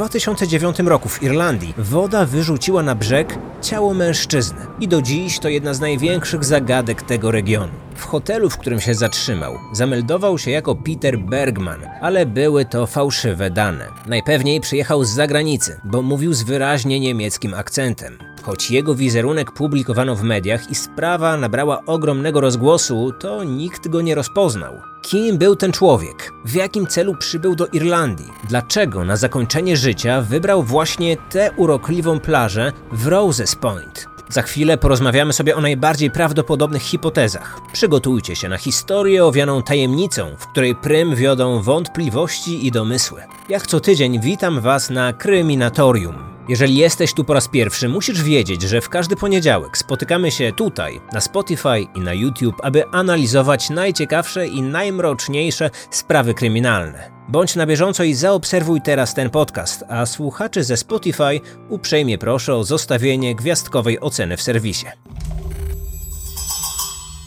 2009 0.00 0.78
roku 0.78 1.08
w 1.08 1.22
Irlandii 1.22 1.74
woda 1.78 2.26
wyrzuciła 2.26 2.82
na 2.82 2.94
brzeg 2.94 3.38
ciało 3.62 3.94
mężczyzny 3.94 4.58
i 4.80 4.88
do 4.88 5.02
dziś 5.02 5.38
to 5.38 5.48
jedna 5.48 5.74
z 5.74 5.80
największych 5.80 6.44
zagadek 6.44 7.02
tego 7.02 7.30
regionu. 7.30 7.72
W 7.94 8.04
hotelu, 8.04 8.50
w 8.50 8.58
którym 8.58 8.80
się 8.80 8.94
zatrzymał, 8.94 9.54
zameldował 9.72 10.38
się 10.38 10.50
jako 10.50 10.74
Peter 10.74 11.18
Bergman, 11.18 11.80
ale 12.00 12.26
były 12.26 12.64
to 12.64 12.86
fałszywe 12.86 13.50
dane. 13.50 13.88
Najpewniej 14.06 14.60
przyjechał 14.60 15.04
z 15.04 15.08
zagranicy, 15.08 15.80
bo 15.84 16.02
mówił 16.02 16.32
z 16.32 16.42
wyraźnie 16.42 17.00
niemieckim 17.00 17.54
akcentem. 17.54 18.29
Choć 18.42 18.70
jego 18.70 18.94
wizerunek 18.94 19.52
publikowano 19.52 20.16
w 20.16 20.22
mediach 20.22 20.70
i 20.70 20.74
sprawa 20.74 21.36
nabrała 21.36 21.84
ogromnego 21.86 22.40
rozgłosu, 22.40 23.12
to 23.18 23.44
nikt 23.44 23.88
go 23.88 24.00
nie 24.00 24.14
rozpoznał. 24.14 24.80
Kim 25.02 25.38
był 25.38 25.56
ten 25.56 25.72
człowiek? 25.72 26.32
W 26.44 26.54
jakim 26.54 26.86
celu 26.86 27.16
przybył 27.16 27.54
do 27.54 27.66
Irlandii? 27.66 28.30
Dlaczego 28.48 29.04
na 29.04 29.16
zakończenie 29.16 29.76
życia 29.76 30.22
wybrał 30.22 30.62
właśnie 30.62 31.16
tę 31.16 31.50
urokliwą 31.56 32.20
plażę 32.20 32.72
w 32.92 33.06
Roses 33.06 33.54
Point? 33.56 34.10
Za 34.28 34.42
chwilę 34.42 34.78
porozmawiamy 34.78 35.32
sobie 35.32 35.56
o 35.56 35.60
najbardziej 35.60 36.10
prawdopodobnych 36.10 36.82
hipotezach. 36.82 37.60
Przygotujcie 37.72 38.36
się 38.36 38.48
na 38.48 38.56
historię 38.56 39.24
owianą 39.24 39.62
tajemnicą, 39.62 40.36
w 40.38 40.46
której 40.46 40.74
prym 40.74 41.14
wiodą 41.14 41.62
wątpliwości 41.62 42.66
i 42.66 42.70
domysły. 42.70 43.22
Jak 43.48 43.66
co 43.66 43.80
tydzień 43.80 44.20
witam 44.20 44.60
Was 44.60 44.90
na 44.90 45.12
Kryminatorium. 45.12 46.29
Jeżeli 46.50 46.76
jesteś 46.76 47.14
tu 47.14 47.24
po 47.24 47.34
raz 47.34 47.48
pierwszy, 47.48 47.88
musisz 47.88 48.22
wiedzieć, 48.22 48.62
że 48.62 48.80
w 48.80 48.88
każdy 48.88 49.16
poniedziałek 49.16 49.78
spotykamy 49.78 50.30
się 50.30 50.52
tutaj, 50.52 51.00
na 51.12 51.20
Spotify 51.20 51.80
i 51.94 52.00
na 52.00 52.14
YouTube, 52.14 52.56
aby 52.62 52.86
analizować 52.86 53.70
najciekawsze 53.70 54.46
i 54.46 54.62
najmroczniejsze 54.62 55.70
sprawy 55.90 56.34
kryminalne. 56.34 57.10
Bądź 57.28 57.56
na 57.56 57.66
bieżąco 57.66 58.04
i 58.04 58.14
zaobserwuj 58.14 58.80
teraz 58.82 59.14
ten 59.14 59.30
podcast, 59.30 59.84
a 59.88 60.06
słuchaczy 60.06 60.64
ze 60.64 60.76
Spotify 60.76 61.40
uprzejmie 61.68 62.18
proszę 62.18 62.54
o 62.54 62.64
zostawienie 62.64 63.34
gwiazdkowej 63.34 64.00
oceny 64.00 64.36
w 64.36 64.42
serwisie. 64.42 64.86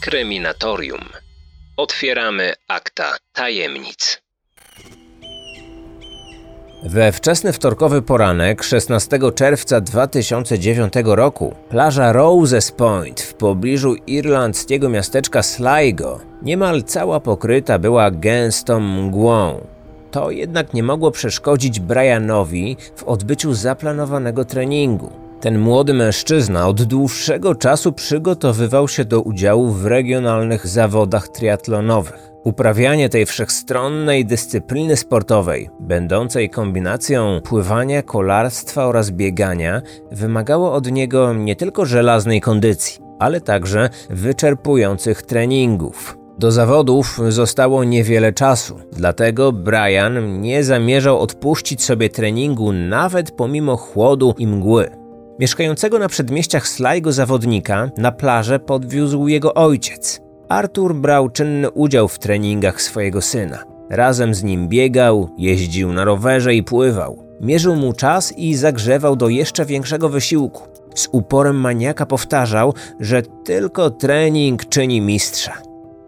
Kryminatorium. 0.00 1.04
Otwieramy 1.76 2.52
akta 2.68 3.16
tajemnic. 3.32 4.23
We 6.84 7.12
wczesny 7.12 7.52
wtorkowy 7.52 8.02
poranek 8.02 8.62
16 8.62 9.18
czerwca 9.34 9.80
2009 9.80 10.92
roku 11.04 11.54
plaża 11.68 12.12
Roses 12.12 12.72
Point 12.72 13.20
w 13.20 13.34
pobliżu 13.34 13.94
irlandzkiego 14.06 14.88
miasteczka 14.88 15.42
Sligo 15.42 16.20
niemal 16.42 16.82
cała 16.82 17.20
pokryta 17.20 17.78
była 17.78 18.10
gęstą 18.10 18.80
mgłą. 18.80 19.60
To 20.10 20.30
jednak 20.30 20.74
nie 20.74 20.82
mogło 20.82 21.10
przeszkodzić 21.10 21.80
Brianowi 21.80 22.76
w 22.96 23.04
odbyciu 23.04 23.54
zaplanowanego 23.54 24.44
treningu. 24.44 25.10
Ten 25.40 25.58
młody 25.58 25.94
mężczyzna 25.94 26.68
od 26.68 26.82
dłuższego 26.82 27.54
czasu 27.54 27.92
przygotowywał 27.92 28.88
się 28.88 29.04
do 29.04 29.20
udziału 29.20 29.70
w 29.70 29.86
regionalnych 29.86 30.66
zawodach 30.66 31.28
triatlonowych. 31.28 32.33
Uprawianie 32.44 33.08
tej 33.08 33.26
wszechstronnej 33.26 34.26
dyscypliny 34.26 34.96
sportowej, 34.96 35.70
będącej 35.80 36.50
kombinacją 36.50 37.40
pływania, 37.44 38.02
kolarstwa 38.02 38.86
oraz 38.86 39.10
biegania, 39.10 39.82
wymagało 40.12 40.72
od 40.72 40.92
niego 40.92 41.34
nie 41.34 41.56
tylko 41.56 41.84
żelaznej 41.84 42.40
kondycji, 42.40 43.02
ale 43.18 43.40
także 43.40 43.90
wyczerpujących 44.10 45.22
treningów. 45.22 46.18
Do 46.38 46.52
zawodów 46.52 47.20
zostało 47.28 47.84
niewiele 47.84 48.32
czasu, 48.32 48.78
dlatego 48.92 49.52
Brian 49.52 50.40
nie 50.40 50.64
zamierzał 50.64 51.20
odpuścić 51.20 51.82
sobie 51.82 52.08
treningu 52.10 52.72
nawet 52.72 53.30
pomimo 53.30 53.76
chłodu 53.76 54.34
i 54.38 54.46
mgły. 54.46 54.90
Mieszkającego 55.38 55.98
na 55.98 56.08
przedmieściach 56.08 56.68
Sligo 56.68 57.12
zawodnika 57.12 57.90
na 57.96 58.12
plażę 58.12 58.58
podwiózł 58.58 59.28
jego 59.28 59.54
ojciec. 59.54 60.23
Artur 60.48 60.94
brał 60.94 61.28
czynny 61.28 61.70
udział 61.70 62.08
w 62.08 62.18
treningach 62.18 62.82
swojego 62.82 63.20
syna. 63.22 63.64
Razem 63.90 64.34
z 64.34 64.42
nim 64.42 64.68
biegał, 64.68 65.28
jeździł 65.38 65.92
na 65.92 66.04
rowerze 66.04 66.54
i 66.54 66.62
pływał. 66.62 67.24
Mierzył 67.40 67.76
mu 67.76 67.92
czas 67.92 68.38
i 68.38 68.54
zagrzewał 68.54 69.16
do 69.16 69.28
jeszcze 69.28 69.64
większego 69.64 70.08
wysiłku. 70.08 70.62
Z 70.94 71.08
uporem 71.12 71.56
maniaka 71.56 72.06
powtarzał, 72.06 72.74
że 73.00 73.22
tylko 73.22 73.90
trening 73.90 74.68
czyni 74.68 75.00
mistrza. 75.00 75.52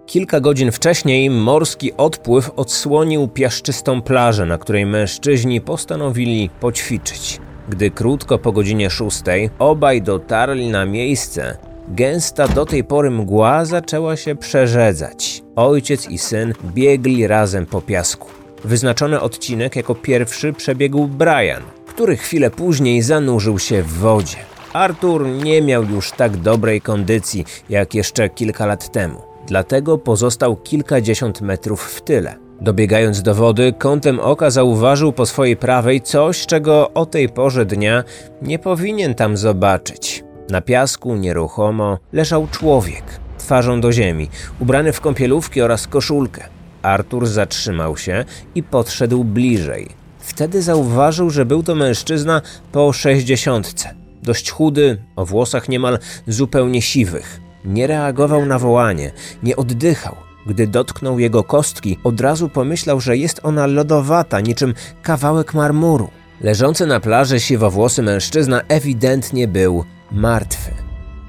Kilka 0.06 0.40
godzin 0.40 0.72
wcześniej 0.72 1.30
morski 1.30 1.92
odpływ 1.96 2.50
odsłonił 2.56 3.28
piaszczystą 3.28 4.02
plażę, 4.02 4.46
na 4.46 4.58
której 4.58 4.86
mężczyźni 4.86 5.60
postanowili 5.60 6.50
poćwiczyć. 6.60 7.40
Gdy 7.68 7.90
krótko 7.90 8.38
po 8.38 8.52
godzinie 8.52 8.90
szóstej 8.90 9.50
obaj 9.58 10.02
dotarli 10.02 10.68
na 10.68 10.86
miejsce, 10.86 11.56
Gęsta 11.88 12.48
do 12.48 12.66
tej 12.66 12.84
pory 12.84 13.10
mgła 13.10 13.64
zaczęła 13.64 14.16
się 14.16 14.34
przerzedzać. 14.36 15.42
Ojciec 15.56 16.10
i 16.10 16.18
syn 16.18 16.54
biegli 16.64 17.26
razem 17.26 17.66
po 17.66 17.82
piasku. 17.82 18.28
Wyznaczony 18.64 19.20
odcinek 19.20 19.76
jako 19.76 19.94
pierwszy 19.94 20.52
przebiegł 20.52 21.06
Brian, 21.06 21.62
który 21.86 22.16
chwilę 22.16 22.50
później 22.50 23.02
zanurzył 23.02 23.58
się 23.58 23.82
w 23.82 23.92
wodzie. 23.92 24.36
Artur 24.72 25.26
nie 25.26 25.62
miał 25.62 25.84
już 25.84 26.12
tak 26.12 26.36
dobrej 26.36 26.80
kondycji 26.80 27.44
jak 27.68 27.94
jeszcze 27.94 28.28
kilka 28.28 28.66
lat 28.66 28.92
temu, 28.92 29.22
dlatego 29.46 29.98
pozostał 29.98 30.56
kilkadziesiąt 30.56 31.40
metrów 31.40 31.82
w 31.82 32.00
tyle. 32.00 32.34
Dobiegając 32.60 33.22
do 33.22 33.34
wody, 33.34 33.74
kątem 33.78 34.20
oka 34.20 34.50
zauważył 34.50 35.12
po 35.12 35.26
swojej 35.26 35.56
prawej 35.56 36.00
coś, 36.00 36.46
czego 36.46 36.90
o 36.94 37.06
tej 37.06 37.28
porze 37.28 37.66
dnia 37.66 38.04
nie 38.42 38.58
powinien 38.58 39.14
tam 39.14 39.36
zobaczyć. 39.36 40.25
Na 40.50 40.60
piasku 40.60 41.16
nieruchomo 41.16 41.98
leżał 42.12 42.48
człowiek, 42.50 43.04
twarzą 43.38 43.80
do 43.80 43.92
ziemi, 43.92 44.28
ubrany 44.60 44.92
w 44.92 45.00
kąpielówki 45.00 45.62
oraz 45.62 45.86
koszulkę. 45.86 46.48
Artur 46.82 47.26
zatrzymał 47.26 47.96
się 47.96 48.24
i 48.54 48.62
podszedł 48.62 49.24
bliżej. 49.24 49.88
Wtedy 50.18 50.62
zauważył, 50.62 51.30
że 51.30 51.44
był 51.44 51.62
to 51.62 51.74
mężczyzna 51.74 52.42
po 52.72 52.92
sześćdziesiątce. 52.92 53.94
Dość 54.22 54.50
chudy, 54.50 55.02
o 55.16 55.26
włosach 55.26 55.68
niemal 55.68 55.98
zupełnie 56.26 56.82
siwych. 56.82 57.40
Nie 57.64 57.86
reagował 57.86 58.46
na 58.46 58.58
wołanie, 58.58 59.12
nie 59.42 59.56
oddychał. 59.56 60.14
Gdy 60.46 60.66
dotknął 60.66 61.18
jego 61.18 61.44
kostki, 61.44 61.98
od 62.04 62.20
razu 62.20 62.48
pomyślał, 62.48 63.00
że 63.00 63.16
jest 63.16 63.40
ona 63.42 63.66
lodowata, 63.66 64.40
niczym 64.40 64.74
kawałek 65.02 65.54
marmuru. 65.54 66.08
Leżący 66.40 66.86
na 66.86 67.00
plaży 67.00 67.40
siwowłosy 67.40 68.02
mężczyzna 68.02 68.60
ewidentnie 68.68 69.48
był 69.48 69.84
martwy. 70.12 70.70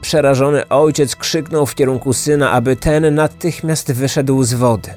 Przerażony 0.02 0.68
ojciec 0.68 1.16
krzyknął 1.16 1.66
w 1.66 1.76
kierunku 1.76 2.14
syna, 2.14 2.52
aby 2.52 2.76
ten 2.76 3.16
natychmiast 3.16 3.92
wyszedł 3.92 4.44
z 4.44 4.54
wody. 4.54 4.90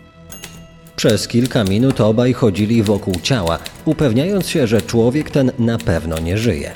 Przez 0.97 1.29
kilka 1.29 1.65
minut 1.65 2.01
obaj 2.01 2.33
chodzili 2.33 2.83
wokół 2.83 3.15
ciała, 3.23 3.59
upewniając 3.85 4.49
się, 4.49 4.67
że 4.67 4.83
człowiek 4.83 5.31
ten 5.31 5.53
na 5.59 5.79
pewno 5.79 6.19
nie 6.19 6.39
żyje. 6.39 6.73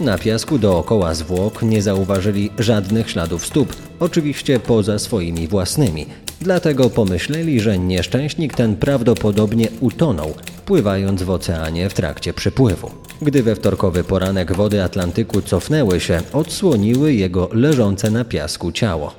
Na 0.00 0.18
piasku 0.18 0.58
dookoła 0.58 1.14
zwłok 1.14 1.62
nie 1.62 1.82
zauważyli 1.82 2.50
żadnych 2.58 3.10
śladów 3.10 3.46
stóp, 3.46 3.76
oczywiście 4.00 4.60
poza 4.60 4.98
swoimi 4.98 5.48
własnymi. 5.48 6.06
Dlatego 6.40 6.90
pomyśleli, 6.90 7.60
że 7.60 7.78
nieszczęśnik 7.78 8.54
ten 8.54 8.76
prawdopodobnie 8.76 9.68
utonął, 9.80 10.34
pływając 10.66 11.22
w 11.22 11.30
oceanie 11.30 11.90
w 11.90 11.94
trakcie 11.94 12.32
przypływu. 12.32 13.05
Gdy 13.22 13.42
we 13.42 13.54
wtorkowy 13.54 14.04
poranek 14.04 14.52
wody 14.52 14.82
Atlantyku 14.82 15.42
cofnęły 15.42 16.00
się, 16.00 16.20
odsłoniły 16.32 17.12
jego 17.12 17.48
leżące 17.52 18.10
na 18.10 18.24
piasku 18.24 18.72
ciało. 18.72 19.14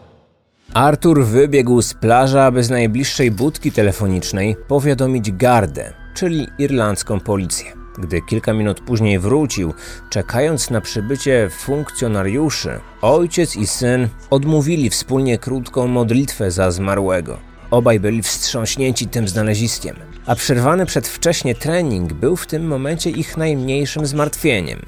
Artur 0.74 1.26
wybiegł 1.26 1.82
z 1.82 1.94
plaży, 1.94 2.42
aby 2.42 2.64
z 2.64 2.70
najbliższej 2.70 3.32
budki 3.32 3.72
telefonicznej 3.72 4.56
powiadomić 4.68 5.32
gardę, 5.32 5.94
czyli 6.14 6.48
irlandzką 6.60 7.20
policję. 7.20 7.66
Gdy 7.98 8.22
kilka 8.22 8.54
minut 8.54 8.82
później 8.82 9.20
wrócił, 9.20 9.74
czekając 10.10 10.70
na 10.70 10.82
przybycie 10.82 11.50
funkcjonariuszy, 11.50 12.80
ojciec 13.02 13.56
i 13.56 13.68
syn 13.68 14.08
odmówili 14.30 14.90
wspólnie 14.90 15.38
krótką 15.38 15.88
modlitwę 15.88 16.52
za 16.52 16.72
zmarłego. 16.72 17.38
Obaj 17.72 18.00
byli 18.00 18.22
wstrząśnięci 18.24 19.08
tym 19.08 19.28
znaleziskiem, 19.28 19.96
a 20.26 20.36
przerwany 20.36 20.86
przedwcześnie 20.86 21.56
trening 21.56 22.14
był 22.14 22.36
w 22.36 22.48
tym 22.48 22.68
momencie 22.68 23.10
ich 23.10 23.38
najmniejszym 23.38 24.06
zmartwieniem. 24.06 24.80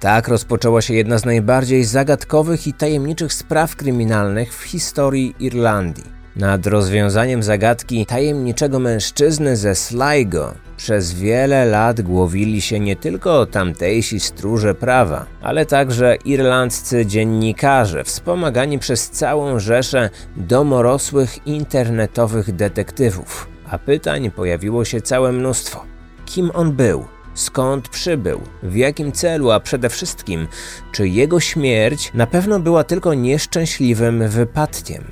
Tak 0.00 0.28
rozpoczęła 0.28 0.82
się 0.82 0.94
jedna 0.94 1.18
z 1.18 1.24
najbardziej 1.24 1.84
zagadkowych 1.84 2.66
i 2.66 2.72
tajemniczych 2.72 3.32
spraw 3.32 3.76
kryminalnych 3.76 4.54
w 4.54 4.62
historii 4.62 5.34
Irlandii. 5.38 6.13
Nad 6.36 6.66
rozwiązaniem 6.66 7.42
zagadki 7.42 8.06
tajemniczego 8.06 8.78
mężczyzny 8.78 9.56
ze 9.56 9.74
Sligo 9.74 10.54
przez 10.76 11.12
wiele 11.12 11.64
lat 11.64 12.00
głowili 12.00 12.60
się 12.60 12.80
nie 12.80 12.96
tylko 12.96 13.46
tamtejsi 13.46 14.20
stróże 14.20 14.74
prawa, 14.74 15.26
ale 15.42 15.66
także 15.66 16.16
irlandzcy 16.24 17.06
dziennikarze, 17.06 18.04
wspomagani 18.04 18.78
przez 18.78 19.10
całą 19.10 19.58
rzeszę 19.58 20.10
domorosłych 20.36 21.46
internetowych 21.46 22.52
detektywów. 22.52 23.48
A 23.70 23.78
pytań 23.78 24.30
pojawiło 24.30 24.84
się 24.84 25.00
całe 25.00 25.32
mnóstwo. 25.32 25.84
Kim 26.26 26.50
on 26.54 26.72
był? 26.72 27.04
skąd 27.34 27.88
przybył, 27.88 28.40
w 28.62 28.76
jakim 28.76 29.12
celu, 29.12 29.50
a 29.50 29.60
przede 29.60 29.88
wszystkim, 29.88 30.48
czy 30.92 31.08
jego 31.08 31.40
śmierć 31.40 32.10
na 32.14 32.26
pewno 32.26 32.60
była 32.60 32.84
tylko 32.84 33.14
nieszczęśliwym 33.14 34.28
wypadkiem. 34.28 35.04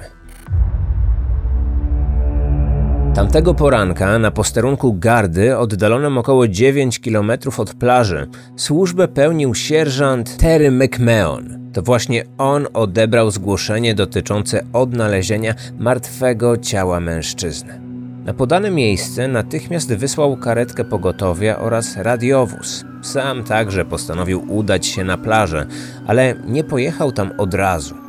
Tamtego 3.15 3.55
poranka 3.55 4.19
na 4.19 4.31
posterunku 4.31 4.95
gardy, 4.95 5.59
oddalonym 5.59 6.19
około 6.19 6.49
9 6.49 7.01
km 7.01 7.33
od 7.59 7.75
plaży, 7.75 8.27
służbę 8.57 9.09
pełnił 9.09 9.55
sierżant 9.55 10.37
Terry 10.37 10.71
McMahon. 10.71 11.73
To 11.73 11.83
właśnie 11.83 12.25
on 12.39 12.67
odebrał 12.75 13.31
zgłoszenie 13.31 13.95
dotyczące 13.95 14.65
odnalezienia 14.73 15.55
martwego 15.79 16.57
ciała 16.57 17.01
mężczyzny. 17.01 17.81
Na 18.25 18.35
podane 18.35 18.71
miejsce 18.71 19.29
natychmiast 19.29 19.95
wysłał 19.95 20.37
karetkę 20.37 20.85
pogotowia 20.85 21.59
oraz 21.59 21.97
radiowóz. 21.97 22.85
Sam 23.03 23.45
także 23.45 23.85
postanowił 23.85 24.45
udać 24.49 24.87
się 24.87 25.05
na 25.05 25.19
plażę, 25.19 25.67
ale 26.07 26.35
nie 26.47 26.65
pojechał 26.65 27.13
tam 27.13 27.33
od 27.39 27.55
razu. 27.55 28.02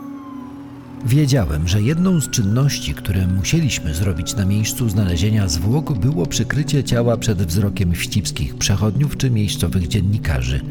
Wiedziałem, 1.05 1.67
że 1.67 1.81
jedną 1.81 2.21
z 2.21 2.29
czynności, 2.29 2.93
które 2.93 3.27
musieliśmy 3.27 3.93
zrobić 3.93 4.35
na 4.35 4.45
miejscu 4.45 4.89
znalezienia 4.89 5.47
zwłok, 5.47 5.99
było 5.99 6.25
przykrycie 6.25 6.83
ciała 6.83 7.17
przed 7.17 7.43
wzrokiem 7.43 7.93
wścibskich 7.93 8.55
przechodniów 8.55 9.17
czy 9.17 9.29
miejscowych 9.29 9.87
dziennikarzy. 9.87 10.61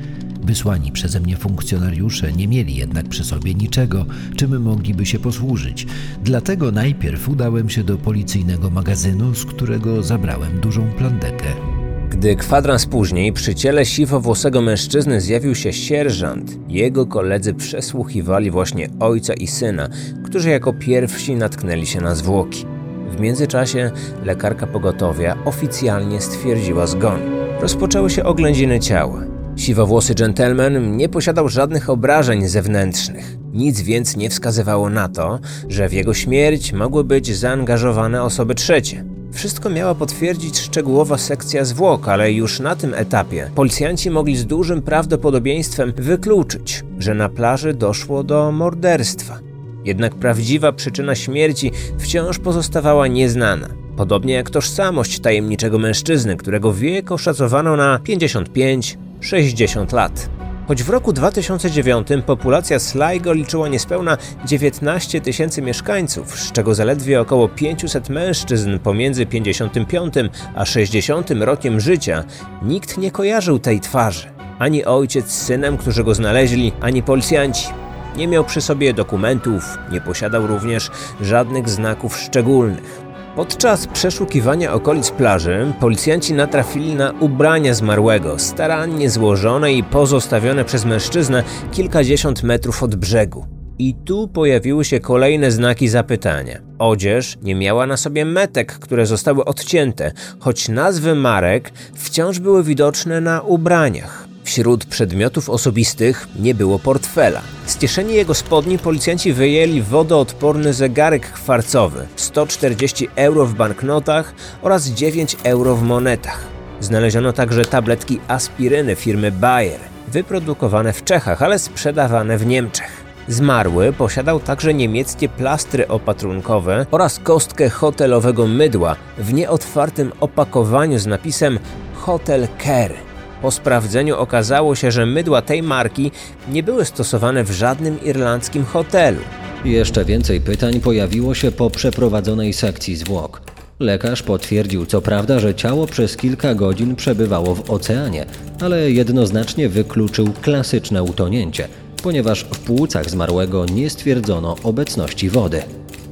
Wysłani 0.43 0.93
przeze 0.93 1.21
mnie 1.21 1.37
funkcjonariusze 1.37 2.33
nie 2.33 2.49
mieli 2.49 2.75
jednak 2.75 3.09
przy 3.09 3.25
sobie 3.25 3.55
niczego, 3.55 4.07
czym 4.37 4.63
mogliby 4.63 5.07
się 5.07 5.19
posłużyć. 5.19 5.87
Dlatego 6.25 6.73
najpierw 6.73 7.29
udałem 7.29 7.69
się 7.71 7.85
do 7.85 7.99
policyjnego 7.99 8.71
magazynu, 8.71 9.35
z 9.35 9.45
którego 9.45 10.03
zabrałem 10.03 10.61
dużą 10.61 10.93
plandekę. 10.93 11.82
Gdy 12.13 12.37
kwadrans 12.37 12.87
później 12.87 13.33
przy 13.33 13.55
ciele 13.55 13.87
siwowłosego 13.87 14.61
mężczyzny 14.61 15.21
zjawił 15.21 15.55
się 15.55 15.73
sierżant, 15.73 16.59
jego 16.69 17.07
koledzy 17.07 17.55
przesłuchiwali 17.55 18.51
właśnie 18.51 18.89
ojca 19.01 19.35
i 19.35 19.47
syna, 19.47 19.89
którzy 20.25 20.51
jako 20.51 20.73
pierwsi 20.73 21.35
natknęli 21.35 21.87
się 21.87 22.01
na 22.01 22.15
zwłoki. 22.15 22.67
W 23.11 23.21
międzyczasie 23.21 23.91
lekarka 24.25 24.67
pogotowia 24.67 25.37
oficjalnie 25.45 26.21
stwierdziła 26.21 26.87
zgon. 26.87 27.21
Rozpoczęły 27.61 28.11
się 28.11 28.25
oględziny 28.25 28.81
ciała. 28.81 29.25
Siwowłosy 29.57 30.15
dżentelmen 30.15 30.97
nie 30.97 31.09
posiadał 31.09 31.49
żadnych 31.49 31.91
obrażeń 31.91 32.49
zewnętrznych. 32.49 33.37
Nic 33.53 33.81
więc 33.81 34.17
nie 34.17 34.31
wskazywało 34.31 34.91
na 34.91 35.09
to, 35.09 35.41
że 35.69 35.89
w 35.89 35.93
jego 35.93 36.15
śmierć 36.15 36.73
mogły 36.73 37.05
być 37.05 37.37
zaangażowane 37.37 38.23
osoby 38.23 38.55
trzecie. 38.55 39.12
Wszystko 39.33 39.71
miała 39.71 39.95
potwierdzić 39.95 40.59
szczegółowa 40.59 41.19
sekcja 41.19 41.65
zwłok, 41.65 42.09
ale 42.09 42.33
już 42.33 42.61
na 42.61 42.77
tym 42.77 42.95
etapie 42.95 43.51
policjanci 43.55 44.11
mogli 44.11 44.37
z 44.37 44.47
dużym 44.47 44.83
prawdopodobieństwem 44.83 45.93
wykluczyć, 45.97 46.85
że 46.99 47.15
na 47.15 47.29
plaży 47.29 47.75
doszło 47.75 48.23
do 48.25 48.53
morderstwa. 48.53 49.39
Jednak 49.85 50.15
prawdziwa 50.15 50.73
przyczyna 50.73 51.15
śmierci 51.15 51.73
wciąż 51.99 52.39
pozostawała 52.39 53.07
nieznana. 53.07 53.69
Podobnie 53.97 54.35
jak 54.35 54.51
tożsamość 54.51 55.21
tajemniczego 55.21 55.79
mężczyzny, 55.79 56.37
którego 56.37 56.73
wiek 56.73 57.13
oszacowano 57.13 57.77
na 57.77 57.99
55-60 57.99 59.95
lat. 59.95 60.29
Choć 60.69 60.83
w 60.83 60.91
roku 60.91 61.13
2009 61.13 62.09
populacja 62.27 62.79
Sligo 62.79 63.33
liczyła 63.33 63.69
niespełna 63.69 64.19
19 64.47 65.21
tysięcy 65.21 65.63
mieszkańców, 65.63 66.41
z 66.41 66.53
czego 66.53 66.75
zaledwie 66.75 67.21
około 67.21 67.49
500 67.49 68.09
mężczyzn 68.09 68.79
pomiędzy 68.79 69.27
55 69.27 70.15
a 70.55 70.65
60 70.65 71.31
rokiem 71.31 71.81
życia, 71.81 72.25
nikt 72.63 72.99
nie 72.99 73.11
kojarzył 73.11 73.59
tej 73.59 73.81
twarzy. 73.81 74.29
Ani 74.59 74.85
ojciec 74.85 75.31
z 75.31 75.43
synem, 75.43 75.77
którzy 75.77 76.05
go 76.05 76.15
znaleźli, 76.15 76.73
ani 76.81 77.03
policjanci. 77.03 77.69
Nie 78.17 78.29
miał 78.29 78.45
przy 78.45 78.61
sobie 78.61 78.95
dokumentów, 78.95 79.79
nie 79.93 80.01
posiadał 80.01 80.47
również 80.47 80.91
żadnych 81.21 81.69
znaków 81.69 82.19
szczególnych. 82.19 83.12
Podczas 83.37 83.87
przeszukiwania 83.87 84.73
okolic 84.73 85.11
plaży 85.11 85.73
policjanci 85.81 86.35
natrafili 86.35 86.95
na 86.95 87.13
ubrania 87.21 87.75
zmarłego, 87.75 88.39
starannie 88.39 89.11
złożone 89.11 89.73
i 89.73 89.83
pozostawione 89.83 90.65
przez 90.65 90.85
mężczyznę 90.85 91.45
kilkadziesiąt 91.71 92.43
metrów 92.43 92.83
od 92.83 92.97
brzegu. 92.97 93.47
I 93.79 93.95
tu 93.95 94.29
pojawiły 94.29 94.85
się 94.85 95.01
kolejne 95.01 95.51
znaki 95.51 95.89
zapytania. 95.89 96.59
Odzież 96.79 97.39
nie 97.43 97.55
miała 97.55 97.87
na 97.87 97.97
sobie 97.97 98.25
metek, 98.25 98.73
które 98.73 99.07
zostały 99.07 99.45
odcięte, 99.45 100.13
choć 100.39 100.69
nazwy 100.69 101.15
marek 101.15 101.73
wciąż 101.95 102.39
były 102.39 102.65
widoczne 102.65 103.21
na 103.21 103.41
ubraniach. 103.41 104.22
Wśród 104.45 104.85
przedmiotów 104.85 105.51
osobistych 105.51 106.29
nie 106.39 106.55
było 106.55 106.79
portfela. 106.79 107.41
Z 107.67 107.77
kieszeni 107.77 108.15
jego 108.15 108.35
spodni 108.35 108.79
policjanci 108.79 109.33
wyjęli 109.33 109.83
wodoodporny 109.83 110.73
zegarek 110.73 111.33
kwarcowy, 111.33 112.07
140 112.17 113.09
euro 113.17 113.47
w 113.47 113.55
banknotach 113.55 114.35
oraz 114.63 114.87
9 114.87 115.37
euro 115.45 115.77
w 115.77 115.83
monetach. 115.83 116.45
Znaleziono 116.81 117.33
także 117.33 117.65
tabletki 117.65 118.21
aspiryny 118.29 118.97
firmy 118.97 119.33
Bayer, 119.33 119.81
wyprodukowane 120.09 120.93
w 120.93 121.05
Czechach, 121.05 121.43
ale 121.43 121.59
sprzedawane 121.59 122.39
w 122.39 122.47
Niemczech. 122.47 123.03
Zmarły 123.29 123.93
posiadał 123.93 124.41
także 124.41 124.75
niemieckie 124.75 125.29
plastry 125.29 125.89
opatrunkowe 125.89 126.87
oraz 126.91 127.19
kostkę 127.19 127.71
hotelowego 127.71 128.47
mydła 128.47 128.97
w 129.19 129.33
nieotwartym 129.33 130.13
opakowaniu 130.21 130.99
z 130.99 131.07
napisem 131.07 131.59
Hotel 131.95 132.49
Care. 132.65 133.12
Po 133.43 133.51
sprawdzeniu 133.51 134.17
okazało 134.17 134.75
się, 134.75 134.91
że 134.91 135.07
mydła 135.07 135.43
tej 135.43 135.63
marki 135.63 136.11
nie 136.49 136.63
były 136.63 136.85
stosowane 136.85 137.45
w 137.45 137.51
żadnym 137.51 138.05
irlandzkim 138.05 138.65
hotelu. 138.65 139.21
Jeszcze 139.65 140.05
więcej 140.05 140.41
pytań 140.41 140.81
pojawiło 140.81 141.35
się 141.35 141.53
po 141.53 141.71
przeprowadzonej 141.71 142.53
sekcji 142.53 142.97
zwłok. 142.97 143.43
Lekarz 143.81 144.23
potwierdził 144.23 144.87
co 144.87 145.03
prawda, 145.03 145.41
że 145.41 145.55
ciało 145.55 145.87
przez 145.87 146.17
kilka 146.17 146.55
godzin 146.55 146.97
przebywało 146.97 147.55
w 147.55 147.71
oceanie, 147.71 148.27
ale 148.61 148.91
jednoznacznie 148.91 149.69
wykluczył 149.69 150.33
klasyczne 150.43 151.03
utonięcie, 151.03 151.69
ponieważ 152.03 152.45
w 152.45 152.59
płucach 152.59 153.11
zmarłego 153.11 153.67
nie 153.67 153.91
stwierdzono 153.91 154.57
obecności 154.63 155.31
wody. 155.31 155.63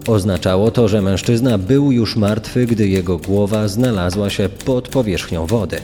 Oznaczało 0.07 0.71
to, 0.71 0.89
że 0.89 1.03
mężczyzna 1.03 1.59
był 1.59 1.93
już 1.93 2.17
martwy, 2.17 2.67
gdy 2.67 2.89
jego 2.89 3.19
głowa 3.19 3.69
znalazła 3.69 4.31
się 4.31 4.49
pod 4.49 4.89
powierzchnią 4.89 5.47
wody. 5.47 5.81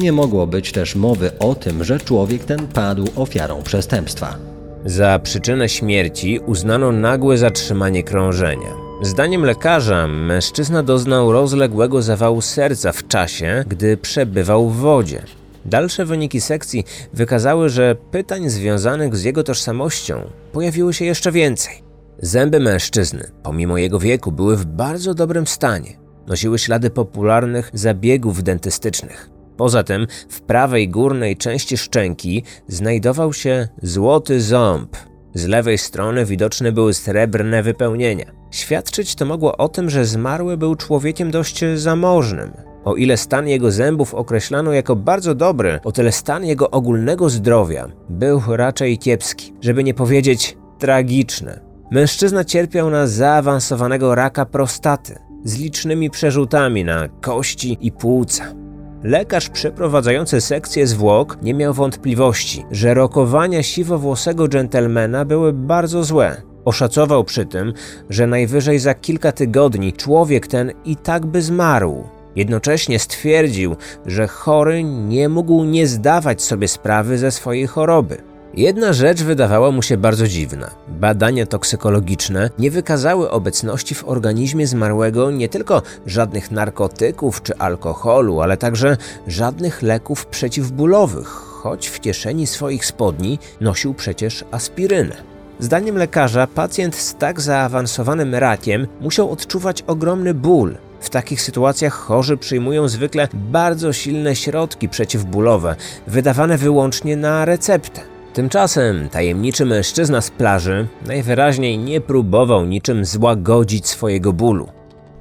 Nie 0.00 0.12
mogło 0.12 0.46
być 0.46 0.72
też 0.72 0.96
mowy 0.96 1.38
o 1.38 1.54
tym, 1.54 1.84
że 1.84 2.00
człowiek 2.00 2.44
ten 2.44 2.68
padł 2.68 3.04
ofiarą 3.16 3.62
przestępstwa. 3.62 4.36
Za 4.84 5.18
przyczynę 5.18 5.68
śmierci 5.68 6.40
uznano 6.46 6.92
nagłe 6.92 7.38
zatrzymanie 7.38 8.02
krążenia. 8.02 8.68
Zdaniem 9.02 9.44
lekarza, 9.44 10.06
mężczyzna 10.06 10.82
doznał 10.82 11.32
rozległego 11.32 12.02
zawału 12.02 12.40
serca 12.40 12.92
w 12.92 13.08
czasie, 13.08 13.64
gdy 13.68 13.96
przebywał 13.96 14.68
w 14.68 14.76
wodzie. 14.76 15.22
Dalsze 15.64 16.04
wyniki 16.04 16.40
sekcji 16.40 16.84
wykazały, 17.12 17.68
że 17.68 17.96
pytań 18.10 18.50
związanych 18.50 19.16
z 19.16 19.24
jego 19.24 19.42
tożsamością 19.42 20.22
pojawiło 20.52 20.92
się 20.92 21.04
jeszcze 21.04 21.32
więcej. 21.32 21.74
Zęby 22.18 22.60
mężczyzny, 22.60 23.30
pomimo 23.42 23.78
jego 23.78 23.98
wieku, 23.98 24.32
były 24.32 24.56
w 24.56 24.64
bardzo 24.64 25.14
dobrym 25.14 25.46
stanie. 25.46 25.96
Nosiły 26.26 26.58
ślady 26.58 26.90
popularnych 26.90 27.70
zabiegów 27.74 28.42
dentystycznych. 28.42 29.39
Poza 29.60 29.82
tym 29.84 30.06
w 30.28 30.40
prawej 30.40 30.88
górnej 30.88 31.36
części 31.36 31.76
szczęki 31.76 32.42
znajdował 32.68 33.32
się 33.32 33.68
złoty 33.82 34.40
ząb. 34.40 34.96
Z 35.34 35.46
lewej 35.46 35.78
strony 35.78 36.24
widoczne 36.24 36.72
były 36.72 36.94
srebrne 36.94 37.62
wypełnienia. 37.62 38.24
Świadczyć 38.50 39.14
to 39.14 39.24
mogło 39.24 39.56
o 39.56 39.68
tym, 39.68 39.90
że 39.90 40.04
zmarły 40.04 40.56
był 40.56 40.76
człowiekiem 40.76 41.30
dość 41.30 41.64
zamożnym. 41.74 42.50
O 42.84 42.94
ile 42.94 43.16
stan 43.16 43.48
jego 43.48 43.70
zębów 43.70 44.14
określano 44.14 44.72
jako 44.72 44.96
bardzo 44.96 45.34
dobry, 45.34 45.80
o 45.84 45.92
tyle 45.92 46.12
stan 46.12 46.44
jego 46.44 46.70
ogólnego 46.70 47.30
zdrowia 47.30 47.88
był 48.08 48.42
raczej 48.48 48.98
kiepski, 48.98 49.52
żeby 49.60 49.84
nie 49.84 49.94
powiedzieć 49.94 50.56
tragiczny. 50.78 51.60
Mężczyzna 51.90 52.44
cierpiał 52.44 52.90
na 52.90 53.06
zaawansowanego 53.06 54.14
raka 54.14 54.46
prostaty 54.46 55.18
z 55.44 55.58
licznymi 55.58 56.10
przerzutami 56.10 56.84
na 56.84 57.08
kości 57.08 57.78
i 57.80 57.92
płuca. 57.92 58.59
Lekarz 59.02 59.48
przeprowadzający 59.48 60.40
sekcję 60.40 60.86
zwłok 60.86 61.38
nie 61.42 61.54
miał 61.54 61.74
wątpliwości, 61.74 62.64
że 62.70 62.94
rokowania 62.94 63.62
siwowłosego 63.62 64.48
dżentelmena 64.48 65.24
były 65.24 65.52
bardzo 65.52 66.04
złe. 66.04 66.42
Oszacował 66.64 67.24
przy 67.24 67.46
tym, 67.46 67.72
że 68.10 68.26
najwyżej 68.26 68.78
za 68.78 68.94
kilka 68.94 69.32
tygodni 69.32 69.92
człowiek 69.92 70.46
ten 70.46 70.72
i 70.84 70.96
tak 70.96 71.26
by 71.26 71.42
zmarł. 71.42 72.04
Jednocześnie 72.36 72.98
stwierdził, 72.98 73.76
że 74.06 74.26
chory 74.26 74.84
nie 74.84 75.28
mógł 75.28 75.64
nie 75.64 75.86
zdawać 75.86 76.42
sobie 76.42 76.68
sprawy 76.68 77.18
ze 77.18 77.30
swojej 77.30 77.66
choroby. 77.66 78.29
Jedna 78.54 78.92
rzecz 78.92 79.22
wydawała 79.22 79.70
mu 79.70 79.82
się 79.82 79.96
bardzo 79.96 80.28
dziwna. 80.28 80.70
Badania 80.88 81.46
toksykologiczne 81.46 82.50
nie 82.58 82.70
wykazały 82.70 83.30
obecności 83.30 83.94
w 83.94 84.08
organizmie 84.08 84.66
zmarłego 84.66 85.30
nie 85.30 85.48
tylko 85.48 85.82
żadnych 86.06 86.50
narkotyków 86.50 87.42
czy 87.42 87.56
alkoholu, 87.56 88.40
ale 88.40 88.56
także 88.56 88.96
żadnych 89.26 89.82
leków 89.82 90.26
przeciwbólowych, 90.26 91.26
choć 91.28 91.86
w 91.86 92.00
kieszeni 92.00 92.46
swoich 92.46 92.86
spodni 92.86 93.38
nosił 93.60 93.94
przecież 93.94 94.44
aspirynę. 94.50 95.16
Zdaniem 95.58 95.96
lekarza, 95.96 96.46
pacjent 96.46 96.96
z 96.96 97.14
tak 97.14 97.40
zaawansowanym 97.40 98.34
rakiem 98.34 98.86
musiał 99.00 99.30
odczuwać 99.30 99.82
ogromny 99.86 100.34
ból. 100.34 100.76
W 101.00 101.10
takich 101.10 101.42
sytuacjach 101.42 101.94
chorzy 101.94 102.36
przyjmują 102.36 102.88
zwykle 102.88 103.28
bardzo 103.34 103.92
silne 103.92 104.36
środki 104.36 104.88
przeciwbólowe, 104.88 105.76
wydawane 106.06 106.58
wyłącznie 106.58 107.16
na 107.16 107.44
receptę. 107.44 108.19
Tymczasem 108.34 109.08
tajemniczy 109.08 109.66
mężczyzna 109.66 110.20
z 110.20 110.30
plaży 110.30 110.88
najwyraźniej 111.06 111.78
nie 111.78 112.00
próbował 112.00 112.66
niczym 112.66 113.04
złagodzić 113.04 113.86
swojego 113.86 114.32
bólu. 114.32 114.68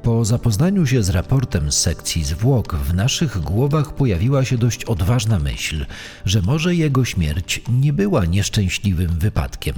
Po 0.03 0.25
zapoznaniu 0.25 0.85
się 0.85 1.03
z 1.03 1.09
raportem 1.09 1.71
z 1.71 1.79
sekcji 1.79 2.23
zwłok, 2.23 2.75
w 2.75 2.93
naszych 2.93 3.39
głowach 3.39 3.95
pojawiła 3.95 4.45
się 4.45 4.57
dość 4.57 4.83
odważna 4.83 5.39
myśl, 5.39 5.85
że 6.25 6.41
może 6.41 6.75
jego 6.75 7.05
śmierć 7.05 7.61
nie 7.81 7.93
była 7.93 8.25
nieszczęśliwym 8.25 9.19
wypadkiem. 9.19 9.75